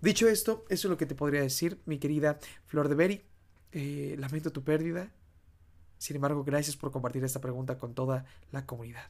Dicho 0.00 0.26
esto, 0.26 0.64
eso 0.68 0.88
es 0.88 0.90
lo 0.90 0.96
que 0.96 1.06
te 1.06 1.14
podría 1.14 1.42
decir, 1.42 1.80
mi 1.86 1.98
querida 1.98 2.40
Flor 2.66 2.88
de 2.88 2.96
Berry. 2.96 3.22
Eh, 3.70 4.16
lamento 4.18 4.50
tu 4.50 4.64
pérdida. 4.64 5.12
Sin 5.98 6.16
embargo, 6.16 6.42
gracias 6.42 6.76
por 6.76 6.90
compartir 6.90 7.22
esta 7.22 7.40
pregunta 7.40 7.78
con 7.78 7.94
toda 7.94 8.24
la 8.50 8.66
comunidad. 8.66 9.06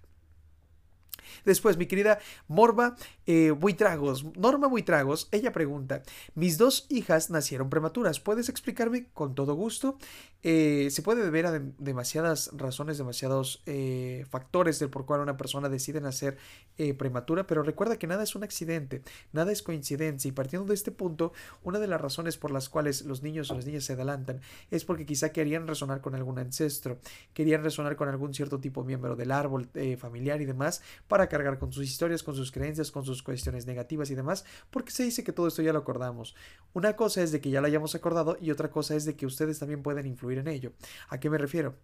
Después, 1.45 1.77
mi 1.77 1.87
querida 1.87 2.19
Morba 2.49 2.97
eh, 3.27 3.51
Buitragos, 3.51 4.25
Norma 4.37 4.69
Buitragos, 4.69 5.29
ella 5.33 5.53
pregunta, 5.53 6.03
mis 6.35 6.59
dos 6.59 6.87
hijas 6.89 7.31
nacieron 7.31 7.71
prematuras, 7.71 8.21
¿puedes 8.21 8.49
explicarme 8.49 9.07
con 9.13 9.35
todo 9.35 9.55
gusto? 9.55 9.99
Eh, 10.47 10.91
se 10.91 11.01
puede 11.01 11.25
deber 11.25 11.47
a 11.47 11.59
demasiadas 11.79 12.51
razones, 12.53 12.99
demasiados 12.99 13.63
eh, 13.65 14.27
factores 14.29 14.79
del 14.79 14.91
por 14.91 15.07
cual 15.07 15.23
una 15.23 15.39
persona 15.39 15.71
decide 15.71 16.03
nacer 16.03 16.37
eh, 16.77 16.93
prematura, 16.93 17.47
pero 17.47 17.63
recuerda 17.63 17.99
que 17.99 18.07
nada 18.07 18.23
es 18.23 18.35
un 18.35 18.45
accidente, 18.45 19.03
nada 19.33 19.53
es 19.53 19.63
coincidencia 19.63 20.29
y 20.29 20.33
partiendo 20.33 20.69
de 20.69 20.75
este 20.75 20.93
punto, 20.93 21.33
una 21.63 21.79
de 21.79 21.87
las 21.87 21.99
razones 21.99 22.37
por 22.37 22.51
las 22.51 22.69
cuales 22.69 23.07
los 23.07 23.23
niños 23.23 23.51
o 23.51 23.55
las 23.55 23.65
niñas 23.65 23.85
se 23.85 23.95
adelantan 23.95 24.43
es 24.71 24.85
porque 24.85 25.07
quizá 25.07 25.33
querían 25.33 25.67
resonar 25.67 26.03
con 26.03 26.15
algún 26.15 26.39
ancestro, 26.39 26.99
querían 27.33 27.63
resonar 27.63 27.97
con 27.97 28.11
algún 28.11 28.35
cierto 28.35 28.61
tipo 28.61 28.83
de 28.83 28.89
miembro 28.89 29.17
del 29.17 29.31
árbol 29.31 29.71
familiar 29.97 30.43
y 30.43 30.45
demás 30.45 30.83
para 31.09 31.29
cargar 31.29 31.59
con 31.59 31.73
sus 31.73 31.85
historias, 31.85 32.23
con 32.23 32.35
sus 32.35 32.51
creencias, 32.51 32.91
con 32.91 33.05
sus 33.05 33.23
cuestiones 33.23 33.67
negativas 33.67 34.11
y 34.11 34.15
demás, 34.15 34.45
porque 34.71 34.91
se 34.91 35.05
dice 35.05 35.25
que 35.25 35.33
todo 35.33 35.49
esto 35.49 35.63
ya 35.63 35.73
lo 35.73 35.79
acordamos. 35.81 36.35
Una 36.73 36.97
cosa 36.97 37.23
es 37.23 37.33
de 37.33 37.41
que 37.41 37.51
ya 37.51 37.61
lo 37.61 37.67
hayamos 37.67 37.95
acordado 37.95 38.37
y 38.41 38.51
otra 38.51 38.71
cosa 38.71 38.95
es 38.95 39.05
de 39.05 39.17
que 39.17 39.27
ustedes 39.27 39.59
también 39.59 39.83
pueden 39.83 40.07
influir 40.07 40.39
en 40.39 40.49
ello. 40.49 40.73
¿A 41.09 41.19
qué 41.19 41.31
me 41.31 41.39
refiero? 41.39 41.75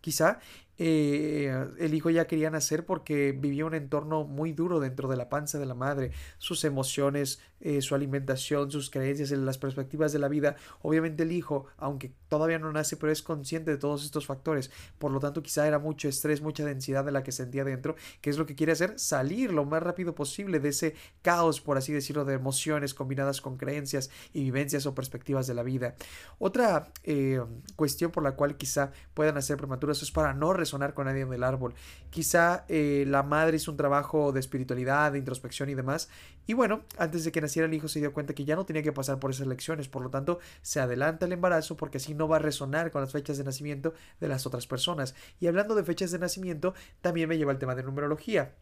Quizá 0.00 0.38
eh, 0.78 1.66
el 1.78 1.94
hijo 1.94 2.10
ya 2.10 2.26
quería 2.26 2.50
nacer 2.50 2.84
porque 2.84 3.32
vivía 3.32 3.64
un 3.64 3.74
entorno 3.74 4.24
muy 4.24 4.52
duro 4.52 4.80
dentro 4.80 5.08
de 5.08 5.16
la 5.16 5.28
panza 5.28 5.58
de 5.58 5.66
la 5.66 5.74
madre, 5.74 6.12
sus 6.38 6.64
emociones, 6.64 7.40
eh, 7.60 7.80
su 7.80 7.94
alimentación, 7.94 8.70
sus 8.70 8.90
creencias, 8.90 9.30
las 9.30 9.58
perspectivas 9.58 10.12
de 10.12 10.18
la 10.18 10.28
vida. 10.28 10.56
Obviamente 10.82 11.22
el 11.22 11.32
hijo, 11.32 11.66
aunque 11.78 12.12
todavía 12.28 12.58
no 12.58 12.70
nace, 12.72 12.96
pero 12.96 13.10
es 13.10 13.22
consciente 13.22 13.70
de 13.70 13.78
todos 13.78 14.04
estos 14.04 14.26
factores. 14.26 14.70
Por 14.98 15.10
lo 15.10 15.20
tanto, 15.20 15.42
quizá 15.42 15.66
era 15.66 15.78
mucho 15.78 16.08
estrés, 16.08 16.42
mucha 16.42 16.64
densidad 16.64 17.04
de 17.04 17.12
la 17.12 17.22
que 17.22 17.32
sentía 17.32 17.64
dentro, 17.64 17.96
que 18.20 18.30
es 18.30 18.38
lo 18.38 18.46
que 18.46 18.54
quiere 18.54 18.72
hacer, 18.72 18.98
salir 18.98 19.52
lo 19.52 19.64
más 19.64 19.82
rápido 19.82 20.14
posible 20.14 20.60
de 20.60 20.68
ese 20.68 20.94
caos, 21.22 21.60
por 21.60 21.78
así 21.78 21.92
decirlo, 21.92 22.24
de 22.24 22.34
emociones 22.34 22.94
combinadas 22.94 23.40
con 23.40 23.56
creencias 23.56 24.10
y 24.32 24.42
vivencias 24.42 24.86
o 24.86 24.94
perspectivas 24.94 25.46
de 25.46 25.54
la 25.54 25.62
vida. 25.62 25.94
Otra 26.38 26.92
eh, 27.04 27.40
cuestión 27.76 28.10
por 28.10 28.22
la 28.22 28.32
cual 28.32 28.56
quizá 28.56 28.92
puedan 29.14 29.34
nacer 29.34 29.56
prematuras 29.56 30.02
es 30.02 30.10
para 30.10 30.34
no 30.34 30.52
sonar 30.66 30.94
con 30.94 31.06
nadie 31.06 31.22
en 31.22 31.32
el 31.32 31.42
árbol. 31.42 31.74
Quizá 32.10 32.64
eh, 32.68 33.04
la 33.06 33.22
madre 33.22 33.56
hizo 33.56 33.70
un 33.70 33.76
trabajo 33.76 34.32
de 34.32 34.40
espiritualidad, 34.40 35.12
de 35.12 35.18
introspección 35.18 35.68
y 35.68 35.74
demás. 35.74 36.08
Y 36.46 36.54
bueno, 36.54 36.82
antes 36.98 37.24
de 37.24 37.32
que 37.32 37.40
naciera 37.40 37.66
el 37.66 37.74
hijo 37.74 37.88
se 37.88 38.00
dio 38.00 38.12
cuenta 38.12 38.34
que 38.34 38.44
ya 38.44 38.56
no 38.56 38.66
tenía 38.66 38.82
que 38.82 38.92
pasar 38.92 39.18
por 39.18 39.30
esas 39.30 39.46
lecciones. 39.46 39.88
Por 39.88 40.02
lo 40.02 40.10
tanto, 40.10 40.38
se 40.62 40.80
adelanta 40.80 41.26
el 41.26 41.32
embarazo 41.32 41.76
porque 41.76 41.98
así 41.98 42.14
no 42.14 42.28
va 42.28 42.36
a 42.36 42.40
resonar 42.40 42.90
con 42.90 43.00
las 43.00 43.12
fechas 43.12 43.38
de 43.38 43.44
nacimiento 43.44 43.94
de 44.20 44.28
las 44.28 44.46
otras 44.46 44.66
personas. 44.66 45.14
Y 45.40 45.46
hablando 45.46 45.74
de 45.74 45.84
fechas 45.84 46.10
de 46.10 46.18
nacimiento, 46.18 46.74
también 47.00 47.28
me 47.28 47.38
lleva 47.38 47.52
el 47.52 47.58
tema 47.58 47.74
de 47.74 47.82
numerología. 47.82 48.54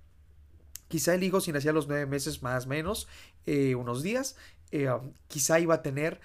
Quizá 0.88 1.14
el 1.14 1.22
hijo, 1.22 1.40
si 1.40 1.50
nacía 1.50 1.70
a 1.70 1.74
los 1.74 1.88
nueve 1.88 2.06
meses 2.06 2.42
más 2.42 2.66
o 2.66 2.68
menos, 2.68 3.08
eh, 3.46 3.74
unos 3.74 4.02
días, 4.02 4.36
eh, 4.70 4.88
quizá 5.28 5.58
iba 5.60 5.74
a 5.74 5.82
tener 5.82 6.20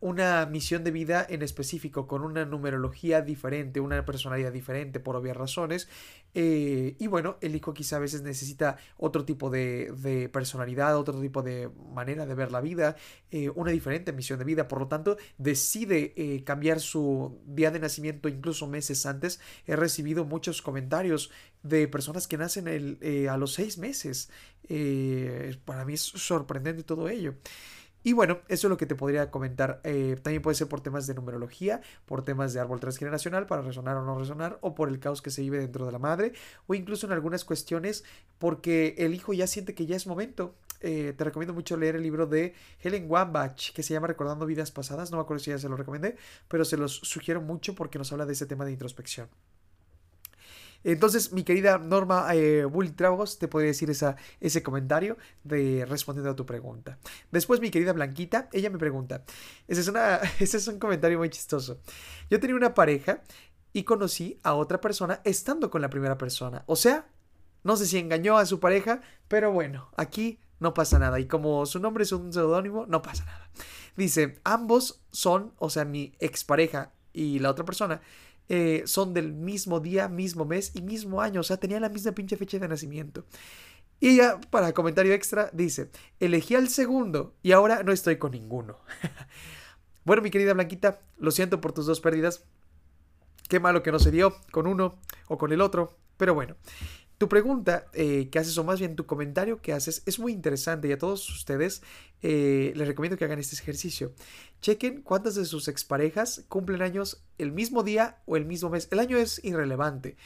una 0.00 0.46
misión 0.46 0.84
de 0.84 0.92
vida 0.92 1.26
en 1.28 1.42
específico, 1.42 2.06
con 2.06 2.22
una 2.22 2.44
numerología 2.44 3.20
diferente, 3.20 3.80
una 3.80 4.04
personalidad 4.04 4.52
diferente 4.52 5.00
por 5.00 5.16
obvias 5.16 5.36
razones. 5.36 5.88
Eh, 6.34 6.94
y 6.98 7.06
bueno, 7.08 7.36
el 7.40 7.56
hijo 7.56 7.74
quizá 7.74 7.96
a 7.96 7.98
veces 7.98 8.22
necesita 8.22 8.76
otro 8.96 9.24
tipo 9.24 9.50
de, 9.50 10.30
personalidad, 10.32 10.96
otro 10.96 11.20
tipo 11.20 11.42
de 11.42 11.68
manera 11.92 12.26
de 12.26 12.34
ver 12.34 12.52
la 12.52 12.60
vida, 12.60 12.96
eh, 13.30 13.50
una 13.50 13.72
diferente 13.72 14.12
misión 14.12 14.38
de 14.38 14.44
vida. 14.44 14.68
Por 14.68 14.80
lo 14.80 14.88
tanto, 14.88 15.16
decide 15.36 16.12
eh, 16.16 16.44
cambiar 16.44 16.78
su 16.80 17.40
día 17.46 17.70
de 17.72 17.80
nacimiento 17.80 18.28
incluso 18.28 18.68
meses 18.68 19.04
antes. 19.04 19.40
He 19.66 19.74
recibido 19.74 20.24
muchos 20.24 20.62
comentarios 20.62 21.30
de 21.64 21.88
personas 21.88 22.28
que 22.28 22.38
nacen 22.38 22.68
el, 22.68 23.28
a 23.28 23.36
los 23.36 23.54
seis 23.54 23.78
meses. 23.78 24.30
para 25.64 25.84
mí 25.84 25.94
es 25.94 26.02
sorprendente 26.02 26.84
todo 26.84 27.08
ello. 27.08 27.34
Y 28.02 28.12
bueno, 28.12 28.38
eso 28.48 28.66
es 28.66 28.70
lo 28.70 28.76
que 28.76 28.86
te 28.86 28.94
podría 28.94 29.30
comentar. 29.30 29.80
Eh, 29.84 30.16
también 30.22 30.42
puede 30.42 30.54
ser 30.54 30.68
por 30.68 30.80
temas 30.80 31.06
de 31.06 31.14
numerología, 31.14 31.80
por 32.06 32.24
temas 32.24 32.52
de 32.52 32.60
árbol 32.60 32.80
transgeneracional, 32.80 33.46
para 33.46 33.62
resonar 33.62 33.96
o 33.96 34.04
no 34.04 34.18
resonar, 34.18 34.58
o 34.60 34.74
por 34.74 34.88
el 34.88 35.00
caos 35.00 35.22
que 35.22 35.30
se 35.30 35.42
vive 35.42 35.58
dentro 35.58 35.84
de 35.84 35.92
la 35.92 35.98
madre, 35.98 36.32
o 36.66 36.74
incluso 36.74 37.06
en 37.06 37.12
algunas 37.12 37.44
cuestiones 37.44 38.04
porque 38.38 38.94
el 38.98 39.14
hijo 39.14 39.32
ya 39.32 39.46
siente 39.46 39.74
que 39.74 39.86
ya 39.86 39.96
es 39.96 40.06
momento. 40.06 40.54
Eh, 40.80 41.12
te 41.16 41.24
recomiendo 41.24 41.54
mucho 41.54 41.76
leer 41.76 41.96
el 41.96 42.02
libro 42.02 42.26
de 42.26 42.54
Helen 42.80 43.10
Wambach, 43.10 43.72
que 43.72 43.82
se 43.82 43.94
llama 43.94 44.06
Recordando 44.06 44.46
Vidas 44.46 44.70
Pasadas. 44.70 45.10
No 45.10 45.16
me 45.16 45.22
acuerdo 45.22 45.42
si 45.42 45.50
ya 45.50 45.58
se 45.58 45.68
lo 45.68 45.76
recomendé, 45.76 46.16
pero 46.46 46.64
se 46.64 46.76
los 46.76 46.94
sugiero 46.94 47.40
mucho 47.40 47.74
porque 47.74 47.98
nos 47.98 48.12
habla 48.12 48.26
de 48.26 48.32
ese 48.34 48.46
tema 48.46 48.64
de 48.64 48.72
introspección. 48.72 49.28
Entonces, 50.84 51.32
mi 51.32 51.42
querida 51.42 51.78
Norma 51.78 52.28
eh, 52.34 52.64
te 53.38 53.48
podría 53.48 53.68
decir 53.68 53.90
ese 54.40 54.62
comentario 54.62 55.16
de 55.44 55.84
respondiendo 55.86 56.30
a 56.30 56.36
tu 56.36 56.46
pregunta. 56.46 56.98
Después, 57.30 57.60
mi 57.60 57.70
querida 57.70 57.92
Blanquita, 57.92 58.48
ella 58.52 58.70
me 58.70 58.78
pregunta. 58.78 59.24
Ese 59.66 59.80
es, 59.80 59.92
ese 60.40 60.56
es 60.56 60.68
un 60.68 60.78
comentario 60.78 61.18
muy 61.18 61.30
chistoso. 61.30 61.80
Yo 62.30 62.40
tenía 62.40 62.56
una 62.56 62.74
pareja 62.74 63.22
y 63.72 63.84
conocí 63.84 64.38
a 64.42 64.54
otra 64.54 64.80
persona 64.80 65.20
estando 65.24 65.70
con 65.70 65.82
la 65.82 65.90
primera 65.90 66.16
persona. 66.16 66.64
O 66.66 66.76
sea, 66.76 67.06
no 67.64 67.76
sé 67.76 67.86
si 67.86 67.98
engañó 67.98 68.38
a 68.38 68.46
su 68.46 68.60
pareja, 68.60 69.00
pero 69.28 69.52
bueno, 69.52 69.90
aquí 69.96 70.40
no 70.60 70.74
pasa 70.74 70.98
nada. 70.98 71.20
Y 71.20 71.26
como 71.26 71.66
su 71.66 71.80
nombre 71.80 72.04
es 72.04 72.12
un 72.12 72.32
seudónimo, 72.32 72.86
no 72.86 73.02
pasa 73.02 73.24
nada. 73.24 73.50
Dice, 73.96 74.40
ambos 74.44 75.02
son, 75.10 75.52
o 75.58 75.70
sea, 75.70 75.84
mi 75.84 76.12
expareja 76.20 76.92
y 77.12 77.40
la 77.40 77.50
otra 77.50 77.64
persona, 77.64 78.00
eh, 78.48 78.82
son 78.86 79.14
del 79.14 79.32
mismo 79.32 79.80
día, 79.80 80.08
mismo 80.08 80.44
mes 80.44 80.72
y 80.74 80.82
mismo 80.82 81.20
año. 81.20 81.40
O 81.40 81.44
sea, 81.44 81.58
tenían 81.58 81.82
la 81.82 81.88
misma 81.88 82.12
pinche 82.12 82.36
fecha 82.36 82.58
de 82.58 82.68
nacimiento. 82.68 83.24
Y 84.00 84.16
ya, 84.16 84.40
para 84.50 84.72
comentario 84.72 85.12
extra, 85.12 85.50
dice, 85.52 85.90
elegí 86.20 86.54
al 86.54 86.68
segundo 86.68 87.34
y 87.42 87.52
ahora 87.52 87.82
no 87.82 87.92
estoy 87.92 88.16
con 88.16 88.32
ninguno. 88.32 88.78
bueno, 90.04 90.22
mi 90.22 90.30
querida 90.30 90.54
Blanquita, 90.54 91.00
lo 91.18 91.30
siento 91.30 91.60
por 91.60 91.72
tus 91.72 91.86
dos 91.86 92.00
pérdidas. 92.00 92.44
Qué 93.48 93.60
malo 93.60 93.82
que 93.82 93.92
no 93.92 93.98
se 93.98 94.10
dio 94.10 94.36
con 94.52 94.66
uno 94.66 94.98
o 95.26 95.36
con 95.36 95.52
el 95.52 95.60
otro. 95.60 95.98
Pero 96.16 96.34
bueno, 96.34 96.56
tu 97.18 97.28
pregunta 97.28 97.86
eh, 97.92 98.28
que 98.30 98.38
haces, 98.38 98.56
o 98.58 98.64
más 98.64 98.78
bien 98.78 98.94
tu 98.94 99.04
comentario 99.04 99.60
que 99.60 99.72
haces, 99.72 100.02
es 100.06 100.20
muy 100.20 100.32
interesante 100.32 100.86
y 100.88 100.92
a 100.92 100.98
todos 100.98 101.28
ustedes 101.28 101.82
eh, 102.22 102.72
les 102.76 102.86
recomiendo 102.86 103.18
que 103.18 103.24
hagan 103.24 103.40
este 103.40 103.56
ejercicio. 103.56 104.12
Chequen 104.60 105.02
cuántas 105.02 105.34
de 105.34 105.44
sus 105.44 105.66
exparejas 105.66 106.44
cumplen 106.48 106.80
años 106.80 107.24
el 107.36 107.52
mismo 107.52 107.82
día 107.82 108.18
o 108.26 108.36
el 108.36 108.44
mismo 108.44 108.70
mes. 108.70 108.86
El 108.92 109.00
año 109.00 109.18
es 109.18 109.44
irrelevante 109.44 110.16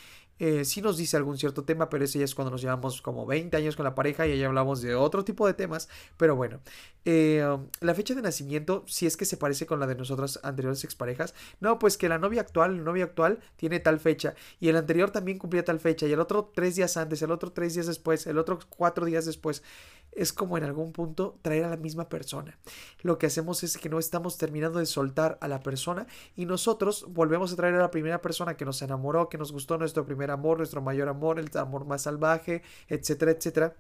eh, 0.45 0.65
sí 0.65 0.83
nos 0.83 0.97
dice 0.97 1.17
algún 1.17 1.39
cierto 1.39 1.63
tema, 1.63 1.89
pero 1.89 2.05
ese 2.05 2.19
ya 2.19 2.25
es 2.25 2.35
cuando 2.35 2.51
nos 2.51 2.61
llevamos 2.61 3.01
como 3.01 3.27
20 3.27 3.57
años 3.57 3.77
con 3.77 3.85
la 3.85 3.95
pareja 3.95 4.27
y 4.27 4.33
ahí 4.33 4.43
hablamos 4.43 4.83
de 4.83 4.97
otro 4.97 5.25
tipo 5.25 5.47
de 5.47 5.55
temas. 5.55 5.89
Pero 6.17 6.35
bueno, 6.35 6.59
eh, 7.05 7.47
la 7.79 7.95
fecha 7.95 8.13
de 8.17 8.23
nacimiento, 8.23 8.83
si 8.89 9.07
es 9.07 9.17
que 9.17 9.25
se 9.25 9.37
parece 9.37 9.67
con 9.67 9.79
la 9.79 9.87
de 9.87 9.95
nosotras 9.95 10.41
anteriores 10.43 10.83
exparejas, 10.83 11.33
no, 11.61 11.79
pues 11.79 11.97
que 11.97 12.09
la 12.09 12.19
novia 12.19 12.41
actual, 12.41 12.73
el 12.73 12.83
novio 12.83 13.05
actual 13.05 13.39
tiene 13.55 13.79
tal 13.79 14.01
fecha 14.01 14.35
y 14.59 14.69
el 14.69 14.77
anterior 14.77 15.13
también 15.13 15.39
cumplía 15.39 15.65
tal 15.65 15.79
fecha 15.79 16.09
y 16.09 16.13
el 16.13 16.19
otro 16.19 16.51
tres 16.53 16.75
días 16.75 16.97
antes, 16.97 17.23
el 17.23 17.31
otro 17.31 17.53
tres 17.53 17.75
días 17.75 17.87
después, 17.87 18.27
el 18.27 18.37
otro 18.37 18.59
cuatro 18.69 19.07
días 19.07 19.25
después 19.27 19.63
es 20.13 20.33
como 20.33 20.57
en 20.59 20.65
algún 20.65 20.93
punto 20.93 21.39
traer 21.43 21.65
a 21.65 21.71
la 21.71 21.77
misma 21.77 22.09
persona. 22.09 22.59
Lo 23.03 23.19
que 23.19 23.27
hacemos 23.27 23.63
es 23.63 23.77
que 23.79 23.89
no 23.89 23.99
estamos 23.99 24.39
terminando 24.39 24.79
de 24.79 24.87
soltar 24.87 25.39
a 25.41 25.49
la 25.49 25.61
persona 25.61 26.07
y 26.37 26.47
nosotros 26.47 27.07
volvemos 27.09 27.53
a 27.53 27.57
traer 27.57 27.75
a 27.75 27.79
la 27.79 27.91
primera 27.91 28.21
persona 28.21 28.57
que 28.57 28.65
nos 28.65 28.83
enamoró, 28.83 29.29
que 29.29 29.39
nos 29.39 29.53
gustó 29.53 29.79
nuestro 29.79 30.05
primer 30.05 30.31
amor, 30.31 30.59
nuestro 30.59 30.83
mayor 30.83 31.09
amor, 31.09 31.39
el 31.39 31.51
amor 31.57 31.85
más 31.85 32.03
salvaje, 32.03 32.63
etcétera, 32.89 33.33
etcétera 33.33 33.75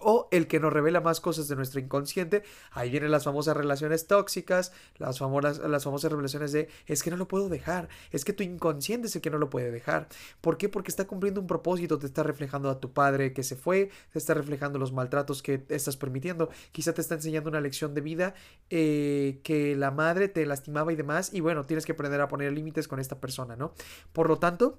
o 0.00 0.28
el 0.30 0.46
que 0.46 0.60
nos 0.60 0.72
revela 0.72 1.00
más 1.00 1.20
cosas 1.20 1.48
de 1.48 1.56
nuestro 1.56 1.80
inconsciente. 1.80 2.42
Ahí 2.72 2.90
vienen 2.90 3.10
las 3.10 3.24
famosas 3.24 3.56
relaciones 3.56 4.06
tóxicas, 4.06 4.72
las 4.98 5.18
famosas, 5.18 5.58
las 5.58 5.84
famosas 5.84 6.10
revelaciones 6.10 6.52
de 6.52 6.68
es 6.86 7.02
que 7.02 7.10
no 7.10 7.16
lo 7.16 7.28
puedo 7.28 7.48
dejar, 7.48 7.88
es 8.10 8.24
que 8.24 8.32
tu 8.32 8.42
inconsciente 8.42 9.08
es 9.08 9.16
el 9.16 9.22
que 9.22 9.30
no 9.30 9.38
lo 9.38 9.50
puede 9.50 9.70
dejar. 9.70 10.08
¿Por 10.40 10.56
qué? 10.56 10.68
Porque 10.68 10.90
está 10.90 11.06
cumpliendo 11.06 11.40
un 11.40 11.46
propósito, 11.46 11.98
te 11.98 12.06
está 12.06 12.22
reflejando 12.22 12.70
a 12.70 12.80
tu 12.80 12.92
padre 12.92 13.32
que 13.32 13.42
se 13.42 13.56
fue, 13.56 13.90
te 14.12 14.18
está 14.18 14.34
reflejando 14.34 14.78
los 14.78 14.92
maltratos 14.92 15.42
que 15.42 15.64
estás 15.68 15.96
permitiendo, 15.96 16.50
quizá 16.72 16.92
te 16.92 17.00
está 17.00 17.14
enseñando 17.14 17.50
una 17.50 17.60
lección 17.60 17.94
de 17.94 18.00
vida 18.00 18.34
eh, 18.70 19.40
que 19.42 19.76
la 19.76 19.90
madre 19.90 20.28
te 20.28 20.44
lastimaba 20.46 20.92
y 20.92 20.96
demás, 20.96 21.32
y 21.32 21.40
bueno, 21.40 21.64
tienes 21.66 21.86
que 21.86 21.92
aprender 21.92 22.20
a 22.20 22.28
poner 22.28 22.52
límites 22.52 22.88
con 22.88 23.00
esta 23.00 23.20
persona, 23.20 23.56
¿no? 23.56 23.74
Por 24.12 24.28
lo 24.28 24.38
tanto, 24.38 24.78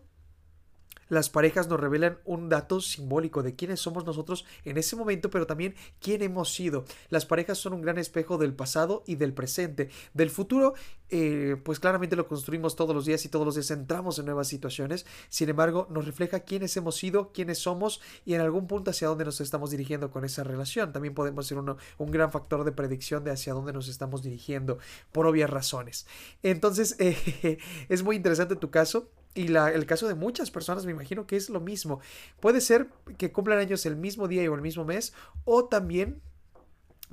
las 1.09 1.29
parejas 1.29 1.67
nos 1.67 1.79
revelan 1.79 2.19
un 2.25 2.50
dato 2.50 2.81
simbólico 2.81 3.43
de 3.43 3.55
quiénes 3.55 3.79
somos 3.79 4.05
nosotros 4.05 4.45
en 4.63 4.77
ese 4.77 4.95
momento, 4.95 5.29
pero 5.29 5.47
también 5.47 5.75
quién 6.00 6.21
hemos 6.21 6.53
sido. 6.53 6.85
Las 7.09 7.25
parejas 7.25 7.57
son 7.57 7.74
un 7.74 7.81
gran 7.81 7.97
espejo 7.97 8.38
del 8.38 8.53
pasado 8.53 9.03
y 9.05 9.15
del 9.15 9.33
presente. 9.33 9.89
Del 10.13 10.29
futuro, 10.29 10.74
eh, 11.09 11.57
pues 11.63 11.79
claramente 11.79 12.15
lo 12.15 12.27
construimos 12.27 12.75
todos 12.75 12.95
los 12.95 13.05
días 13.05 13.24
y 13.25 13.29
todos 13.29 13.45
los 13.45 13.55
días 13.55 13.71
entramos 13.71 14.17
en 14.19 14.25
nuevas 14.25 14.47
situaciones. 14.47 15.05
Sin 15.29 15.50
embargo, 15.50 15.88
nos 15.89 16.05
refleja 16.05 16.41
quiénes 16.41 16.75
hemos 16.77 16.95
sido, 16.95 17.31
quiénes 17.31 17.59
somos 17.59 18.01
y 18.25 18.33
en 18.33 18.41
algún 18.41 18.67
punto 18.67 18.91
hacia 18.91 19.07
dónde 19.07 19.25
nos 19.25 19.41
estamos 19.41 19.71
dirigiendo 19.71 20.12
con 20.12 20.25
esa 20.25 20.43
relación. 20.43 20.91
También 20.91 21.13
podemos 21.13 21.47
ser 21.47 21.57
un 21.57 22.12
gran 22.12 22.31
factor 22.31 22.63
de 22.63 22.71
predicción 22.71 23.24
de 23.24 23.31
hacia 23.31 23.53
dónde 23.53 23.74
nos 23.74 23.88
estamos 23.88 24.24
dirigiendo 24.24 24.79
por 25.12 25.27
obvias 25.27 25.50
razones. 25.50 26.07
Entonces, 26.43 26.95
eh, 27.00 27.57
es 27.89 28.03
muy 28.03 28.15
interesante 28.15 28.55
tu 28.55 28.71
caso. 28.71 29.09
Y 29.36 29.50
la, 29.50 29.72
el 29.72 29.86
caso 29.86 30.08
de 30.08 30.15
muchas 30.15 30.50
personas 30.50 30.86
me 30.86 30.92
imagino 30.92 31.27
que 31.27 31.36
es 31.36 31.50
lo 31.50 31.60
mismo. 31.60 32.00
Puede 32.39 32.62
ser 32.62 32.88
que 33.18 33.32
cumplan 33.32 33.60
años 33.60 33.86
el 33.86 33.96
mismo 33.98 34.27
día 34.27 34.50
o 34.50 34.56
el 34.56 34.62
mismo 34.62 34.86
mes, 34.86 35.13
o 35.44 35.65
también 35.65 36.22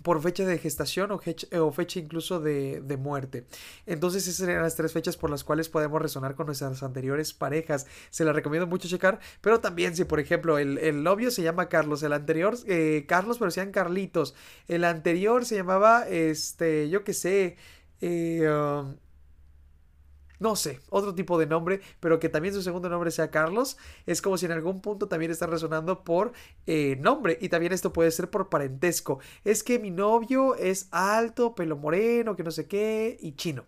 por 0.02 0.20
fecha 0.20 0.44
de 0.44 0.58
gestación 0.58 1.10
o, 1.12 1.18
fecha, 1.72 1.98
incluso 1.98 2.40
de, 2.40 2.96
muerte. 2.98 3.46
Entonces 3.86 4.24
esas 4.24 4.36
serían 4.36 4.62
las 4.62 4.76
tres 4.76 4.92
fechas 4.92 5.16
por 5.16 5.30
las 5.30 5.44
cuales 5.44 5.68
podemos 5.68 6.00
resonar 6.00 6.34
con 6.34 6.46
nuestras 6.46 6.82
anteriores 6.82 7.32
parejas. 7.32 7.86
Se 8.10 8.24
las 8.24 8.34
recomiendo 8.34 8.66
mucho 8.66 8.88
checar, 8.88 9.20
pero 9.40 9.60
también 9.60 9.96
si 9.96 10.04
por 10.04 10.20
ejemplo 10.20 10.58
el, 10.58 11.02
novio 11.02 11.30
se 11.30 11.42
llama 11.42 11.68
Carlos, 11.68 12.02
el 12.02 12.12
anterior 12.12 12.56
eh, 12.66 13.04
Carlos 13.08 13.38
pero 13.38 13.50
sean 13.50 13.72
Carlitos, 13.72 14.34
el 14.68 14.84
anterior 14.84 15.44
se 15.44 15.56
llamaba, 15.56 16.06
este, 16.08 16.88
yo 16.90 17.04
qué 17.04 17.14
sé, 17.14 17.56
eh, 18.00 18.48
um, 18.48 18.96
no 20.42 20.56
sé, 20.56 20.80
otro 20.90 21.14
tipo 21.14 21.38
de 21.38 21.46
nombre, 21.46 21.80
pero 22.00 22.18
que 22.18 22.28
también 22.28 22.52
su 22.52 22.62
segundo 22.62 22.88
nombre 22.88 23.12
sea 23.12 23.30
Carlos, 23.30 23.78
es 24.06 24.20
como 24.20 24.36
si 24.36 24.46
en 24.46 24.52
algún 24.52 24.80
punto 24.80 25.06
también 25.06 25.30
está 25.30 25.46
resonando 25.46 26.02
por 26.02 26.32
eh, 26.66 26.96
nombre 27.00 27.38
y 27.40 27.48
también 27.48 27.72
esto 27.72 27.92
puede 27.92 28.10
ser 28.10 28.28
por 28.28 28.48
parentesco. 28.48 29.20
Es 29.44 29.62
que 29.62 29.78
mi 29.78 29.90
novio 29.90 30.56
es 30.56 30.88
alto, 30.90 31.54
pelo 31.54 31.76
moreno, 31.76 32.34
que 32.34 32.42
no 32.42 32.50
sé 32.50 32.66
qué, 32.66 33.16
y 33.20 33.36
chino. 33.36 33.64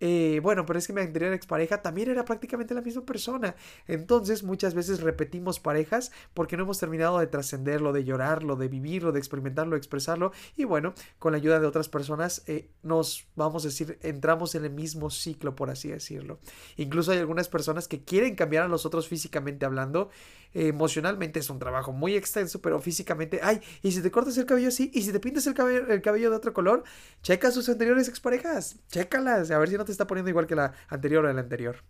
Eh, 0.00 0.40
bueno, 0.42 0.64
pero 0.66 0.78
es 0.78 0.86
que 0.86 0.92
mi 0.92 1.02
anterior 1.02 1.32
expareja 1.32 1.82
también 1.82 2.10
era 2.10 2.24
prácticamente 2.24 2.74
la 2.74 2.80
misma 2.80 3.04
persona. 3.04 3.54
Entonces 3.86 4.42
muchas 4.42 4.74
veces 4.74 5.00
repetimos 5.00 5.60
parejas 5.60 6.10
porque 6.34 6.56
no 6.56 6.64
hemos 6.64 6.78
terminado 6.78 7.18
de 7.18 7.26
trascenderlo, 7.26 7.92
de 7.92 8.04
llorarlo, 8.04 8.56
de 8.56 8.68
vivirlo, 8.68 9.12
de 9.12 9.18
experimentarlo, 9.18 9.72
de 9.72 9.78
expresarlo. 9.78 10.32
Y 10.56 10.64
bueno, 10.64 10.94
con 11.18 11.32
la 11.32 11.38
ayuda 11.38 11.60
de 11.60 11.66
otras 11.66 11.88
personas 11.88 12.42
eh, 12.46 12.70
nos, 12.82 13.26
vamos 13.36 13.64
a 13.64 13.68
decir, 13.68 13.98
entramos 14.02 14.54
en 14.54 14.64
el 14.64 14.70
mismo 14.70 15.10
ciclo, 15.10 15.54
por 15.54 15.70
así 15.70 15.88
decirlo. 15.88 16.40
Incluso 16.76 17.12
hay 17.12 17.18
algunas 17.18 17.48
personas 17.48 17.86
que 17.86 18.04
quieren 18.04 18.34
cambiar 18.34 18.64
a 18.64 18.68
los 18.68 18.86
otros 18.86 19.08
físicamente 19.08 19.66
hablando 19.66 20.10
emocionalmente 20.52 21.38
es 21.38 21.50
un 21.50 21.58
trabajo 21.58 21.92
muy 21.92 22.16
extenso, 22.16 22.60
pero 22.60 22.80
físicamente, 22.80 23.40
ay, 23.42 23.60
y 23.82 23.92
si 23.92 24.02
te 24.02 24.10
cortas 24.10 24.36
el 24.36 24.46
cabello 24.46 24.68
así, 24.68 24.90
y 24.92 25.02
si 25.02 25.12
te 25.12 25.20
pintas 25.20 25.46
el 25.46 25.54
cabello, 25.54 25.86
el 25.88 26.02
cabello 26.02 26.30
de 26.30 26.36
otro 26.36 26.52
color, 26.52 26.82
checa 27.22 27.50
sus 27.50 27.68
anteriores 27.68 28.08
exparejas, 28.08 28.76
chécalas, 28.88 29.50
a 29.50 29.58
ver 29.58 29.68
si 29.68 29.76
no 29.76 29.84
te 29.84 29.89
está 29.90 30.06
poniendo 30.06 30.30
igual 30.30 30.46
que 30.46 30.56
la 30.56 30.72
anterior 30.88 31.24
o 31.24 31.32
la 31.32 31.40
anterior. 31.40 31.82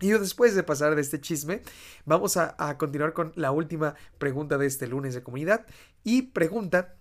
Y 0.00 0.10
después 0.10 0.54
de 0.54 0.62
pasar 0.62 0.94
de 0.94 1.00
este 1.00 1.20
chisme, 1.20 1.62
vamos 2.04 2.36
a, 2.36 2.54
a 2.58 2.78
continuar 2.78 3.12
con 3.12 3.32
la 3.34 3.50
última 3.50 3.94
pregunta 4.18 4.56
de 4.56 4.66
este 4.66 4.86
lunes 4.86 5.14
de 5.14 5.22
comunidad. 5.22 5.66
Y 6.04 6.22
pregunta 6.22 6.94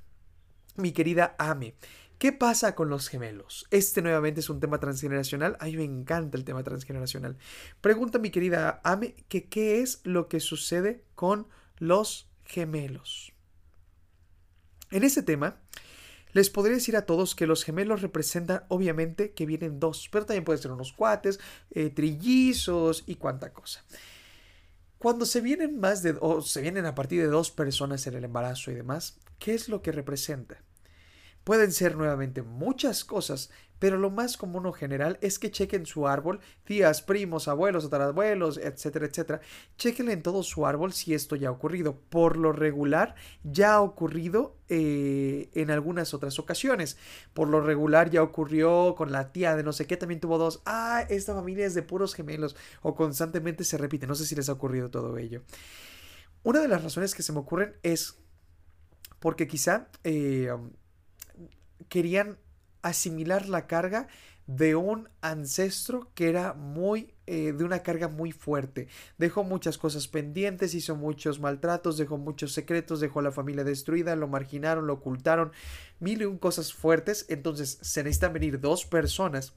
mi 0.76 0.92
querida 0.92 1.36
Ame. 1.38 1.76
¿Qué 2.18 2.32
pasa 2.32 2.74
con 2.74 2.90
los 2.90 3.10
gemelos? 3.10 3.68
Este 3.70 4.02
nuevamente 4.02 4.40
es 4.40 4.50
un 4.50 4.60
tema 4.60 4.80
transgeneracional. 4.80 5.56
A 5.60 5.66
mí 5.66 5.78
me 5.78 5.84
encanta 5.84 6.36
el 6.36 6.46
tema 6.46 6.64
transgeneracional. 6.64 7.38
Pregunta 7.80 8.18
mi 8.18 8.32
querida 8.32 8.82
Ame 8.84 9.14
que 9.28 9.48
qué 9.48 9.82
es 9.82 10.02
lo 10.04 10.28
que 10.28 10.40
sucede 10.40 11.04
con 11.14 11.48
los 11.78 12.32
gemelos. 12.44 13.34
En 14.90 15.04
ese 15.04 15.22
tema, 15.22 15.60
Les 16.38 16.52
podría 16.52 16.76
decir 16.76 16.96
a 16.96 17.08
todos 17.08 17.34
que 17.34 17.48
los 17.48 17.64
gemelos 17.64 18.04
representan 18.04 18.64
obviamente 18.68 19.32
que 19.32 19.48
vienen 19.48 19.80
dos, 19.80 20.08
pero 20.12 20.24
también 20.24 20.44
pueden 20.44 20.62
ser 20.62 20.70
unos 20.70 20.94
cuates, 20.94 21.40
eh, 21.72 21.90
trillizos 21.90 23.04
y 23.08 23.16
cuánta 23.16 23.52
cosa. 23.52 23.84
Cuando 25.00 25.26
se 25.26 25.42
vienen 25.42 25.80
más 25.80 26.04
de 26.04 26.16
o 26.22 26.44
se 26.44 26.62
vienen 26.62 26.86
a 26.86 26.94
partir 26.94 27.24
de 27.24 27.28
dos 27.28 27.50
personas 27.50 28.06
en 28.06 28.14
el 28.14 28.24
embarazo 28.24 28.70
y 28.70 28.76
demás, 28.76 29.18
¿qué 29.40 29.56
es 29.56 29.68
lo 29.68 29.82
que 29.82 29.92
representa? 29.92 30.62
Pueden 31.48 31.72
ser 31.72 31.96
nuevamente 31.96 32.42
muchas 32.42 33.06
cosas, 33.06 33.52
pero 33.80 33.98
lo 33.98 34.10
más 34.10 34.36
común 34.36 34.66
o 34.66 34.74
general 34.74 35.18
es 35.22 35.40
que 35.40 35.50
chequen 35.50 35.86
su 35.86 36.06
árbol, 36.06 36.42
tías, 36.66 37.02
primos, 37.02 37.48
abuelos, 37.48 37.86
tatarabuelos, 37.86 38.58
etcétera, 38.58 39.06
etcétera. 39.06 39.40
Chequen 39.78 40.10
en 40.10 40.22
todo 40.22 40.44
su 40.44 40.66
árbol 40.66 40.92
si 40.92 41.14
esto 41.14 41.38
ya 41.38 41.48
ha 41.48 41.52
ocurrido. 41.52 42.02
Por 42.10 42.36
lo 42.36 42.52
regular, 42.52 43.16
ya 43.46 43.76
ha 43.76 43.82
ocurrido 43.82 44.58
eh, 44.68 45.50
en 45.54 45.72
algunas 45.72 46.14
otras 46.14 46.38
ocasiones. 46.38 46.98
Por 47.34 47.48
lo 47.48 47.62
regular, 47.62 48.10
ya 48.10 48.24
ocurrió 48.24 48.94
con 48.98 49.14
la 49.14 49.32
tía 49.32 49.56
de 49.56 49.64
no 49.64 49.72
sé 49.72 49.88
qué, 49.88 49.96
también 49.96 50.20
tuvo 50.20 50.38
dos. 50.38 50.62
Ah, 50.66 51.06
esta 51.08 51.34
familia 51.34 51.66
es 51.66 51.74
de 51.74 51.82
puros 51.82 52.14
gemelos. 52.14 52.58
O 52.82 52.94
constantemente 52.94 53.64
se 53.64 53.78
repite. 53.78 54.06
No 54.06 54.16
sé 54.16 54.26
si 54.26 54.36
les 54.36 54.50
ha 54.50 54.52
ocurrido 54.52 54.90
todo 54.90 55.18
ello. 55.18 55.44
Una 56.44 56.60
de 56.60 56.68
las 56.68 56.84
razones 56.84 57.16
que 57.16 57.24
se 57.24 57.32
me 57.32 57.40
ocurren 57.40 57.78
es 57.84 58.18
porque 59.22 59.48
quizá 59.48 59.88
eh, 60.04 60.50
querían 61.90 62.38
asimilar 62.82 63.50
la 63.50 63.68
carga 63.68 64.08
de 64.48 64.76
un 64.76 65.10
ancestro 65.22 66.10
que 66.16 66.30
era 66.30 66.54
muy 66.54 67.14
eh, 67.26 67.52
de 67.52 67.66
una 67.66 67.84
carga 67.84 68.08
muy 68.08 68.32
fuerte. 68.32 68.88
Dejó 69.18 69.44
muchas 69.44 69.78
cosas 69.78 70.08
pendientes, 70.08 70.74
hizo 70.74 70.96
muchos 70.96 71.42
maltratos, 71.42 71.98
dejó 71.98 72.18
muchos 72.18 72.54
secretos, 72.54 73.02
dejó 73.02 73.20
a 73.20 73.24
la 73.24 73.32
familia 73.34 73.66
destruida, 73.66 74.16
lo 74.16 74.30
marginaron, 74.30 74.88
lo 74.88 74.94
ocultaron, 74.94 75.52
mil 76.00 76.22
y 76.22 76.26
un 76.26 76.38
cosas 76.38 76.74
fuertes. 76.74 77.26
Entonces 77.28 77.78
se 77.82 78.04
necesitan 78.04 78.32
venir 78.32 78.62
dos 78.62 78.86
personas 78.86 79.54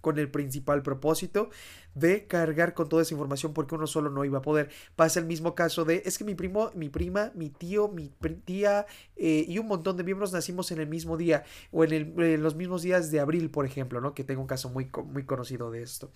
con 0.00 0.18
el 0.18 0.30
principal 0.30 0.82
propósito 0.82 1.50
de 1.94 2.26
cargar 2.26 2.74
con 2.74 2.88
toda 2.88 3.02
esa 3.02 3.14
información 3.14 3.52
porque 3.52 3.74
uno 3.74 3.86
solo 3.86 4.10
no 4.10 4.24
iba 4.24 4.38
a 4.38 4.42
poder. 4.42 4.70
Pasa 4.96 5.20
el 5.20 5.26
mismo 5.26 5.54
caso 5.54 5.84
de, 5.84 6.02
es 6.04 6.18
que 6.18 6.24
mi 6.24 6.34
primo, 6.34 6.70
mi 6.74 6.88
prima, 6.88 7.32
mi 7.34 7.50
tío, 7.50 7.88
mi 7.88 8.08
tía 8.44 8.86
eh, 9.16 9.44
y 9.48 9.58
un 9.58 9.66
montón 9.66 9.96
de 9.96 10.04
miembros 10.04 10.32
nacimos 10.32 10.70
en 10.70 10.80
el 10.80 10.86
mismo 10.86 11.16
día 11.16 11.44
o 11.72 11.84
en, 11.84 11.92
en, 12.20 12.42
los 12.42 12.54
mismos 12.54 12.82
días 12.82 13.10
de 13.10 13.20
abril, 13.20 13.50
por 13.50 13.66
ejemplo, 13.66 14.00
¿no? 14.00 14.14
Que 14.14 14.24
tengo 14.24 14.40
un 14.40 14.46
caso 14.46 14.68
muy, 14.68 14.90
muy 15.06 15.24
conocido 15.24 15.70
de 15.70 15.82
esto 15.82 16.10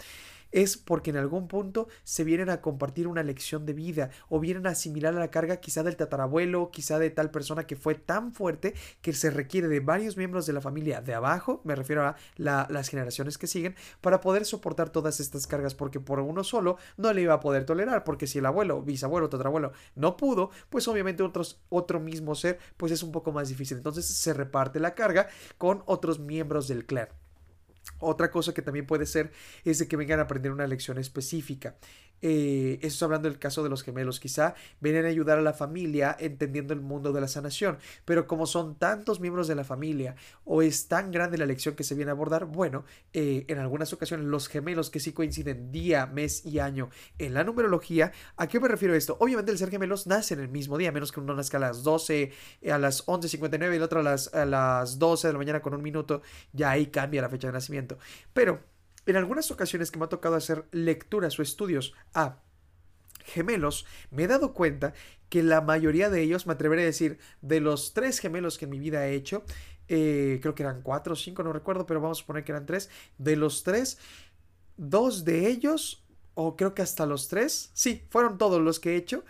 es 0.53 0.77
porque 0.77 1.11
en 1.11 1.17
algún 1.17 1.49
punto 1.49 1.89
se 2.05 2.25
vienen 2.25 2.51
a 2.51 2.61
compartir 2.61 3.09
una 3.09 3.23
lección 3.23 3.67
de 3.67 3.73
vida 3.73 4.11
o 4.29 4.39
vienen 4.39 4.67
a 4.67 4.71
asimilar 4.71 5.15
la 5.15 5.31
carga 5.31 5.57
quizá 5.57 5.83
del 5.83 5.97
tatarabuelo, 5.97 6.71
quizá 6.71 6.99
de 6.99 7.11
tal 7.11 7.31
persona 7.31 7.67
que 7.67 7.77
fue 7.77 7.95
tan 7.95 8.33
fuerte 8.33 8.75
que 9.01 9.13
se 9.13 9.31
requiere 9.31 9.69
de 9.69 9.81
varios 9.81 10.17
miembros 10.17 10.47
de 10.47 10.53
la 10.53 10.61
familia 10.61 11.01
de 11.01 11.15
abajo, 11.15 11.61
me 11.65 11.75
refiero 11.75 12.07
a 12.07 12.17
las 12.37 12.89
generaciones 12.89 13.39
que 13.39 13.47
siguen, 13.47 13.75
para 14.01 14.21
poder 14.21 14.45
soportar 14.45 14.91
todas 14.91 15.21
estas 15.21 15.47
cargas 15.47 15.75
porque 15.75 16.01
por 16.01 16.21
uno 16.21 16.45
solo 16.45 16.77
no 16.97 17.13
le 17.13 17.23
iba 17.23 17.35
a 17.35 17.41
poder 17.41 17.65
tolerar 17.65 18.05
porque 18.05 18.27
si 18.27 18.39
el 18.39 18.47
abuelo, 18.47 18.83
bisabuelo, 18.83 19.29
tatarabuelo 19.29 19.73
no 19.95 20.17
pudo, 20.17 20.51
pues 20.69 20.87
obviamente 20.89 21.23
otros, 21.23 21.61
otro 21.69 22.01
mismo 22.01 22.35
ser 22.35 22.59
pues 22.77 22.93
es 22.93 23.03
un 23.03 23.13
poco 23.13 23.33
más 23.33 23.49
difícil. 23.49 23.79
Entonces 23.79 24.07
se 24.07 24.35
reparte 24.35 24.81
la 24.81 24.95
carga 24.95 25.29
con 25.59 25.83
otros 25.87 26.19
miembros 26.19 26.69
del 26.69 26.85
clan. 26.85 27.09
Otra 27.99 28.31
cosa 28.31 28.53
que 28.55 28.63
también 28.63 28.87
puede 28.87 29.07
ser 29.07 29.33
es 29.65 29.79
de 29.79 29.89
que 29.89 29.97
vengan 29.97 30.21
a 30.21 30.23
aprender 30.23 30.53
una 30.53 30.67
lección 30.67 30.99
específica. 30.99 31.77
Eh, 32.23 32.79
eso 32.81 32.97
es 32.97 33.03
hablando 33.03 33.29
del 33.29 33.39
caso 33.39 33.63
de 33.63 33.69
los 33.69 33.83
gemelos. 33.83 34.21
Quizá 34.21 34.55
vienen 34.81 35.05
a 35.05 35.09
ayudar 35.09 35.39
a 35.39 35.43
la 35.43 35.53
familia 35.53 36.17
entendiendo 36.19 36.73
el 36.73 36.81
mundo 36.81 37.13
de 37.13 37.21
la 37.21 37.29
sanación. 37.29 37.79
Pero 38.05 38.27
como 38.27 38.47
son 38.47 38.77
tantos 38.77 39.21
miembros 39.21 39.49
de 39.49 39.55
la 39.55 39.65
familia 39.65 40.15
o 40.45 40.63
es 40.63 40.89
tan 40.89 41.11
grande 41.11 41.37
la 41.39 41.47
lección 41.47 41.75
que 41.75 41.85
se 41.85 41.95
viene 41.95 42.11
a 42.11 42.15
abordar, 42.15 42.47
bueno, 42.47 42.85
eh, 43.13 43.45
en 43.49 43.59
algunas 43.59 43.93
ocasiones 43.93 44.27
los 44.27 44.49
gemelos 44.49 44.91
que 44.91 45.01
sí 45.01 45.13
coinciden 45.13 45.73
día, 45.73 46.07
mes 46.07 46.47
y 46.47 46.61
año 46.61 46.91
en 47.19 47.35
la 47.35 47.45
numerología, 47.45 48.13
¿a 48.37 48.47
qué 48.47 48.61
me 48.61 48.69
refiero 48.69 48.95
esto? 48.95 49.17
Obviamente 49.21 49.51
el 49.51 49.59
ser 49.59 49.71
gemelos 49.71 50.07
nace 50.07 50.35
en 50.35 50.41
el 50.41 50.49
mismo 50.49 50.79
día, 50.79 50.93
menos 50.93 51.13
que 51.13 51.21
uno 51.21 51.35
nazca 51.35 51.57
a 51.57 51.61
las 51.61 51.83
12, 51.83 52.33
a 52.71 52.79
las 52.79 53.07
11.59 53.07 53.73
y 53.73 53.77
el 53.77 53.83
otro 53.83 54.01
a 54.01 54.03
las, 54.03 54.33
a 54.35 54.45
las 54.45 54.99
12 54.99 55.27
de 55.27 55.33
la 55.33 55.39
mañana 55.39 55.63
con 55.63 55.75
un 55.75 55.83
minuto, 55.83 56.23
ya 56.53 56.71
ahí 56.71 56.87
cambia 56.87 57.23
la 57.23 57.29
fecha 57.29 57.49
de 57.49 57.53
nacimiento. 57.53 57.99
Pero 58.33 58.72
en 59.07 59.17
algunas 59.17 59.51
ocasiones 59.51 59.91
que 59.91 59.99
me 59.99 60.05
ha 60.05 60.09
tocado 60.09 60.37
hacer 60.37 60.67
lecturas 60.73 61.39
o 61.39 61.43
estudios 61.43 61.95
a 62.15 62.41
gemelos, 63.25 63.87
me 64.11 64.25
he 64.25 64.27
dado 64.27 64.53
cuenta 64.53 64.95
que 65.29 65.43
la 65.43 65.61
mayoría 65.61 66.11
de 66.11 66.23
ellos, 66.23 66.47
me 66.47 66.53
atreveré 66.53 66.83
a 66.83 66.87
decir, 66.87 67.19
de 67.41 67.61
los 67.61 67.95
tres 67.95 68.19
gemelos 68.19 68.59
que 68.59 68.67
en 68.67 68.71
mi 68.71 68.79
vida 68.79 69.07
he 69.07 69.15
hecho, 69.15 69.45
eh, 69.89 70.39
creo 70.43 70.55
que 70.55 70.63
eran 70.63 70.83
cuatro 70.83 71.15
o 71.15 71.17
cinco, 71.17 71.43
no 71.43 71.53
recuerdo, 71.53 71.87
pero 71.87 72.01
vamos 72.01 72.23
a 72.23 72.27
poner 72.27 72.45
que 72.45 72.53
eran 72.53 72.67
tres, 72.67 72.91
de 73.19 73.37
los 73.37 73.63
tres, 73.63 73.99
dos 74.77 75.25
de 75.25 75.49
ellos, 75.49 76.05
o 76.35 76.57
creo 76.57 76.75
que 76.75 76.83
hasta 76.83 77.07
los 77.07 77.29
tres, 77.29 77.71
sí, 77.75 78.03
fueron 78.11 78.39
todos 78.39 78.61
los 78.61 78.81
que 78.81 78.93
he 78.93 78.97
hecho, 78.97 79.25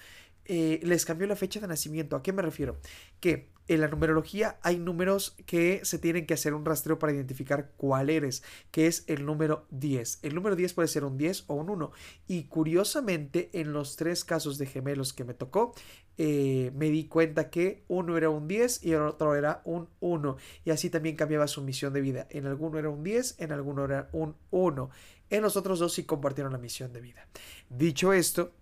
eh, 0.45 0.81
les 0.83 1.05
cambió 1.05 1.27
la 1.27 1.37
fecha 1.37 1.61
de 1.61 1.69
nacimiento. 1.69 2.17
¿A 2.17 2.23
qué 2.23 2.33
me 2.33 2.43
refiero? 2.43 2.79
Que 3.21 3.52
en 3.75 3.81
la 3.81 3.89
numerología 3.89 4.59
hay 4.63 4.79
números 4.79 5.37
que 5.47 5.81
se 5.85 5.99
tienen 5.99 6.27
que 6.27 6.35
hacer 6.35 6.55
un 6.55 6.65
rastreo 6.65 6.99
para 6.99 7.13
identificar 7.13 7.73
cuál 7.77 8.11
eres, 8.11 8.43
que 8.71 8.87
es 8.87 9.05
el 9.07 9.25
número 9.25 9.67
10. 9.71 10.21
El 10.23 10.35
número 10.35 10.57
10 10.57 10.75
puede 10.75 10.89
ser 10.89 11.05
un 11.05 11.17
10 11.17 11.45
o 11.47 11.55
un 11.55 11.71
1. 11.71 11.91
Y 12.29 12.45
curiosamente, 12.45 13.51
en 13.53 13.73
los 13.73 13.97
tres 13.97 14.25
casos 14.25 14.59
de 14.59 14.67
gemelos 14.67 15.13
que 15.13 15.25
me 15.25 15.35
tocó, 15.35 15.75
eh, 16.19 16.71
me 16.75 16.91
di 16.91 17.07
cuenta 17.07 17.51
que 17.51 17.85
uno 17.89 18.17
era 18.17 18.29
un 18.29 18.47
10 18.47 18.85
y 18.85 18.93
el 18.93 19.03
otro 19.03 19.35
era 19.35 19.63
un 19.65 19.89
1. 20.01 20.37
Y 20.65 20.71
así 20.71 20.91
también 20.91 21.17
cambiaba 21.17 21.47
su 21.47 21.63
misión 21.63 21.93
de 21.93 22.01
vida. 22.01 22.27
En 22.31 22.47
alguno 22.47 22.79
era 22.79 22.91
un 22.91 23.03
10, 23.03 23.37
en 23.39 23.53
alguno 23.53 23.85
era 23.85 24.09
un 24.13 24.37
1. 24.51 24.91
En 25.31 25.43
los 25.43 25.57
otros 25.57 25.79
dos 25.79 25.95
sí 25.95 26.05
compartieron 26.05 26.53
la 26.53 26.59
misión 26.59 26.93
de 26.93 27.01
vida. 27.01 27.27
Dicho 27.71 28.13
esto, 28.13 28.53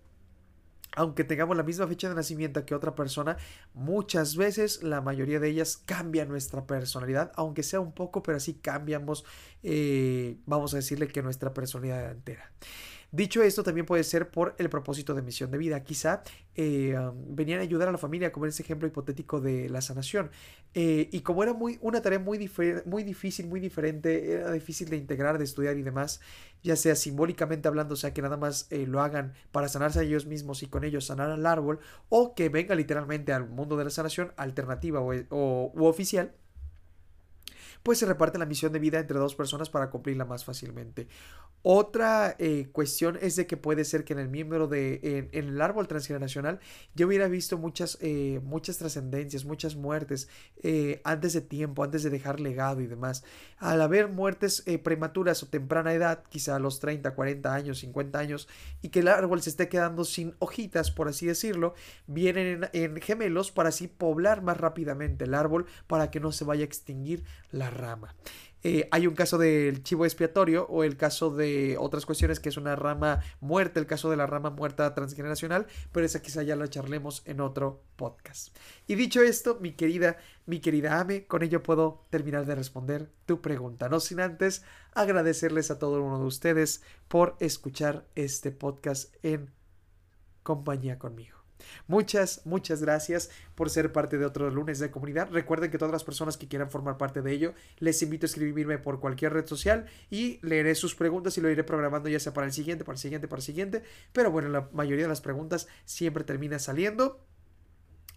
aunque 0.95 1.23
tengamos 1.23 1.55
la 1.55 1.63
misma 1.63 1.87
fecha 1.87 2.09
de 2.09 2.15
nacimiento 2.15 2.65
que 2.65 2.75
otra 2.75 2.95
persona, 2.95 3.37
muchas 3.73 4.35
veces 4.35 4.83
la 4.83 5.01
mayoría 5.01 5.39
de 5.39 5.49
ellas 5.49 5.81
cambia 5.85 6.25
nuestra 6.25 6.65
personalidad, 6.65 7.31
aunque 7.35 7.63
sea 7.63 7.79
un 7.79 7.93
poco, 7.93 8.23
pero 8.23 8.37
así 8.37 8.55
cambiamos, 8.55 9.23
eh, 9.63 10.37
vamos 10.45 10.73
a 10.73 10.77
decirle 10.77 11.07
que 11.07 11.21
nuestra 11.21 11.53
personalidad 11.53 12.11
entera. 12.11 12.51
Dicho 13.13 13.43
esto, 13.43 13.61
también 13.61 13.85
puede 13.85 14.05
ser 14.05 14.31
por 14.31 14.55
el 14.57 14.69
propósito 14.69 15.13
de 15.13 15.21
misión 15.21 15.51
de 15.51 15.57
vida. 15.57 15.83
Quizá 15.83 16.23
eh, 16.55 16.95
venían 17.27 17.59
a 17.59 17.63
ayudar 17.63 17.89
a 17.89 17.91
la 17.91 17.97
familia, 17.97 18.31
como 18.31 18.45
en 18.45 18.49
ese 18.51 18.63
ejemplo 18.63 18.87
hipotético 18.87 19.41
de 19.41 19.67
la 19.67 19.81
sanación. 19.81 20.31
Eh, 20.73 21.09
y 21.11 21.19
como 21.19 21.43
era 21.43 21.53
muy, 21.53 21.77
una 21.81 22.01
tarea 22.01 22.19
muy, 22.19 22.49
muy 22.85 23.03
difícil, 23.03 23.47
muy 23.47 23.59
diferente, 23.59 24.31
era 24.31 24.53
difícil 24.53 24.87
de 24.87 24.95
integrar, 24.95 25.37
de 25.37 25.43
estudiar 25.43 25.75
y 25.75 25.81
demás, 25.81 26.21
ya 26.63 26.77
sea 26.77 26.95
simbólicamente 26.95 27.67
hablando, 27.67 27.95
o 27.95 27.97
sea, 27.97 28.13
que 28.13 28.21
nada 28.21 28.37
más 28.37 28.67
eh, 28.69 28.87
lo 28.87 29.01
hagan 29.01 29.33
para 29.51 29.67
sanarse 29.67 29.99
a 29.99 30.03
ellos 30.03 30.25
mismos 30.25 30.63
y 30.63 30.67
con 30.67 30.85
ellos 30.85 31.05
sanar 31.07 31.31
al 31.31 31.45
árbol, 31.45 31.79
o 32.07 32.33
que 32.33 32.47
venga 32.47 32.75
literalmente 32.75 33.33
al 33.33 33.49
mundo 33.49 33.75
de 33.75 33.83
la 33.83 33.89
sanación 33.89 34.31
alternativa 34.37 35.01
o, 35.01 35.71
u 35.73 35.85
oficial 35.85 36.31
pues 37.83 37.99
se 37.99 38.05
reparte 38.05 38.37
la 38.37 38.45
misión 38.45 38.71
de 38.71 38.79
vida 38.79 38.99
entre 38.99 39.17
dos 39.17 39.35
personas 39.35 39.69
para 39.69 39.89
cumplirla 39.89 40.25
más 40.25 40.45
fácilmente. 40.45 41.07
Otra 41.63 42.35
eh, 42.39 42.69
cuestión 42.71 43.19
es 43.21 43.35
de 43.35 43.45
que 43.45 43.55
puede 43.55 43.85
ser 43.85 44.03
que 44.03 44.13
en 44.13 44.19
el 44.19 44.29
miembro 44.29 44.67
de, 44.67 45.29
en, 45.31 45.47
el 45.47 45.61
árbol 45.61 45.87
transgeneracional, 45.87 46.59
yo 46.95 47.05
hubiera 47.05 47.27
visto 47.27 47.57
muchas, 47.57 47.99
eh, 48.01 48.39
muchas 48.43 48.79
trascendencias, 48.79 49.45
muchas 49.45 49.75
muertes 49.75 50.27
eh, 50.63 51.01
antes 51.03 51.33
de 51.33 51.41
tiempo, 51.41 51.83
antes 51.83 52.01
de 52.01 52.09
dejar 52.09 52.39
legado 52.39 52.81
y 52.81 52.87
demás. 52.87 53.23
Al 53.57 53.79
haber 53.81 54.07
muertes 54.07 54.63
prematuras 54.83 55.43
o 55.43 55.47
temprana 55.47 55.93
edad, 55.93 56.23
quizá 56.29 56.55
a 56.55 56.59
los 56.59 56.79
30, 56.79 57.13
40 57.13 57.53
años, 57.53 57.79
50 57.79 58.17
años, 58.17 58.47
y 58.81 58.89
que 58.89 58.99
el 58.99 59.07
árbol 59.07 59.41
se 59.41 59.51
esté 59.51 59.69
quedando 59.69 60.03
sin 60.03 60.33
hojitas, 60.39 60.89
por 60.89 61.07
así 61.07 61.27
decirlo, 61.27 61.75
vienen 62.07 62.63
en, 62.73 62.95
en 62.95 63.01
gemelos 63.01 63.51
para 63.51 63.69
así 63.69 63.87
poblar 63.87 64.41
más 64.41 64.57
rápidamente 64.57 65.25
el 65.25 65.35
árbol 65.35 65.67
para 65.87 66.09
que 66.09 66.19
no 66.19 66.31
se 66.31 66.43
vaya 66.43 66.63
a 66.63 66.65
extinguir 66.65 67.23
la 67.51 67.70
rama. 67.71 68.15
Eh, 68.63 68.87
hay 68.91 69.07
un 69.07 69.15
caso 69.15 69.37
del 69.39 69.81
chivo 69.81 70.05
expiatorio 70.05 70.67
o 70.69 70.83
el 70.83 70.95
caso 70.95 71.31
de 71.31 71.77
otras 71.79 72.05
cuestiones 72.05 72.39
que 72.39 72.49
es 72.49 72.57
una 72.57 72.75
rama 72.75 73.21
muerta, 73.39 73.79
el 73.79 73.87
caso 73.87 74.09
de 74.09 74.17
la 74.17 74.27
rama 74.27 74.51
muerta 74.51 74.93
transgeneracional, 74.93 75.65
pero 75.91 76.05
esa 76.05 76.21
quizá 76.21 76.43
ya 76.43 76.55
la 76.55 76.69
charlemos 76.69 77.23
en 77.25 77.41
otro 77.41 77.83
podcast. 77.95 78.55
Y 78.85 78.95
dicho 78.95 79.21
esto, 79.21 79.57
mi 79.59 79.71
querida, 79.71 80.17
mi 80.45 80.59
querida 80.59 80.99
Ame, 80.99 81.25
con 81.25 81.41
ello 81.41 81.63
puedo 81.63 82.05
terminar 82.11 82.45
de 82.45 82.55
responder 82.55 83.09
tu 83.25 83.41
pregunta, 83.41 83.89
no 83.89 83.99
sin 83.99 84.19
antes 84.19 84.63
agradecerles 84.93 85.71
a 85.71 85.79
todo 85.79 86.03
uno 86.03 86.19
de 86.19 86.25
ustedes 86.25 86.83
por 87.07 87.35
escuchar 87.39 88.05
este 88.15 88.51
podcast 88.51 89.15
en 89.23 89.49
compañía 90.43 90.99
conmigo. 90.99 91.40
Muchas, 91.87 92.41
muchas 92.45 92.81
gracias 92.81 93.29
por 93.55 93.69
ser 93.69 93.91
parte 93.91 94.17
de 94.17 94.25
otro 94.25 94.49
lunes 94.49 94.79
de 94.79 94.91
comunidad. 94.91 95.29
Recuerden 95.31 95.71
que 95.71 95.77
todas 95.77 95.91
las 95.91 96.03
personas 96.03 96.37
que 96.37 96.47
quieran 96.47 96.69
formar 96.69 96.97
parte 96.97 97.21
de 97.21 97.31
ello, 97.31 97.53
les 97.79 98.01
invito 98.01 98.25
a 98.25 98.29
escribirme 98.29 98.77
por 98.77 98.99
cualquier 98.99 99.33
red 99.33 99.45
social 99.45 99.85
y 100.09 100.39
leeré 100.41 100.75
sus 100.75 100.95
preguntas 100.95 101.37
y 101.37 101.41
lo 101.41 101.49
iré 101.49 101.63
programando 101.63 102.09
ya 102.09 102.19
sea 102.19 102.33
para 102.33 102.47
el 102.47 102.53
siguiente, 102.53 102.83
para 102.83 102.95
el 102.95 102.99
siguiente, 102.99 103.27
para 103.27 103.39
el 103.39 103.43
siguiente. 103.43 103.83
Pero 104.13 104.31
bueno, 104.31 104.49
la 104.49 104.69
mayoría 104.73 105.05
de 105.05 105.09
las 105.09 105.21
preguntas 105.21 105.67
siempre 105.85 106.23
termina 106.23 106.59
saliendo 106.59 107.25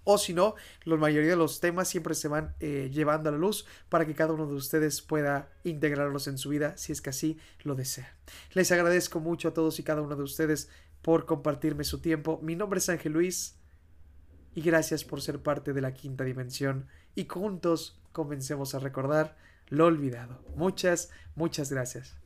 o 0.05 0.19
si 0.19 0.35
no, 0.35 0.55
la 0.85 0.97
mayoría 0.97 1.31
de 1.31 1.37
los 1.37 1.61
temas 1.61 1.89
siempre 1.89 2.15
se 2.15 2.29
van 2.29 2.55
eh, 2.61 2.91
llevando 2.93 3.31
a 3.31 3.33
la 3.33 3.39
luz 3.39 3.67
para 3.89 4.07
que 4.07 4.15
cada 4.15 4.35
uno 4.35 4.47
de 4.47 4.55
ustedes 4.55 5.01
pueda 5.01 5.51
integrarlos 5.65 6.29
en 6.29 6.37
su 6.37 6.51
vida 6.51 6.77
si 6.77 6.93
es 6.93 7.01
que 7.01 7.11
así 7.11 7.39
lo 7.63 7.75
desea. 7.75 8.15
Les 8.53 8.71
agradezco 8.71 9.21
mucho 9.21 9.49
a 9.49 9.55
todos 9.55 9.79
y 9.79 9.83
cada 9.83 10.03
uno 10.03 10.15
de 10.15 10.23
ustedes 10.23 10.69
por 11.05 11.27
compartirme 11.27 11.85
su 11.85 12.01
tiempo. 12.01 12.41
Mi 12.43 12.57
nombre 12.57 12.79
es 12.79 12.89
Ángel 12.89 13.13
Luis 13.13 13.59
y 14.55 14.63
gracias 14.63 15.05
por 15.05 15.21
ser 15.21 15.43
parte 15.43 15.75
de 15.75 15.83
la 15.83 15.93
quinta 15.93 16.25
dimensión 16.25 16.89
y 17.15 17.27
juntos 17.27 18.01
comencemos 18.13 18.75
a 18.75 18.79
recordar 18.79 19.37
lo 19.69 19.85
olvidado. 19.85 20.43
Muchas, 20.57 21.11
muchas 21.37 21.71
gracias. 21.71 22.24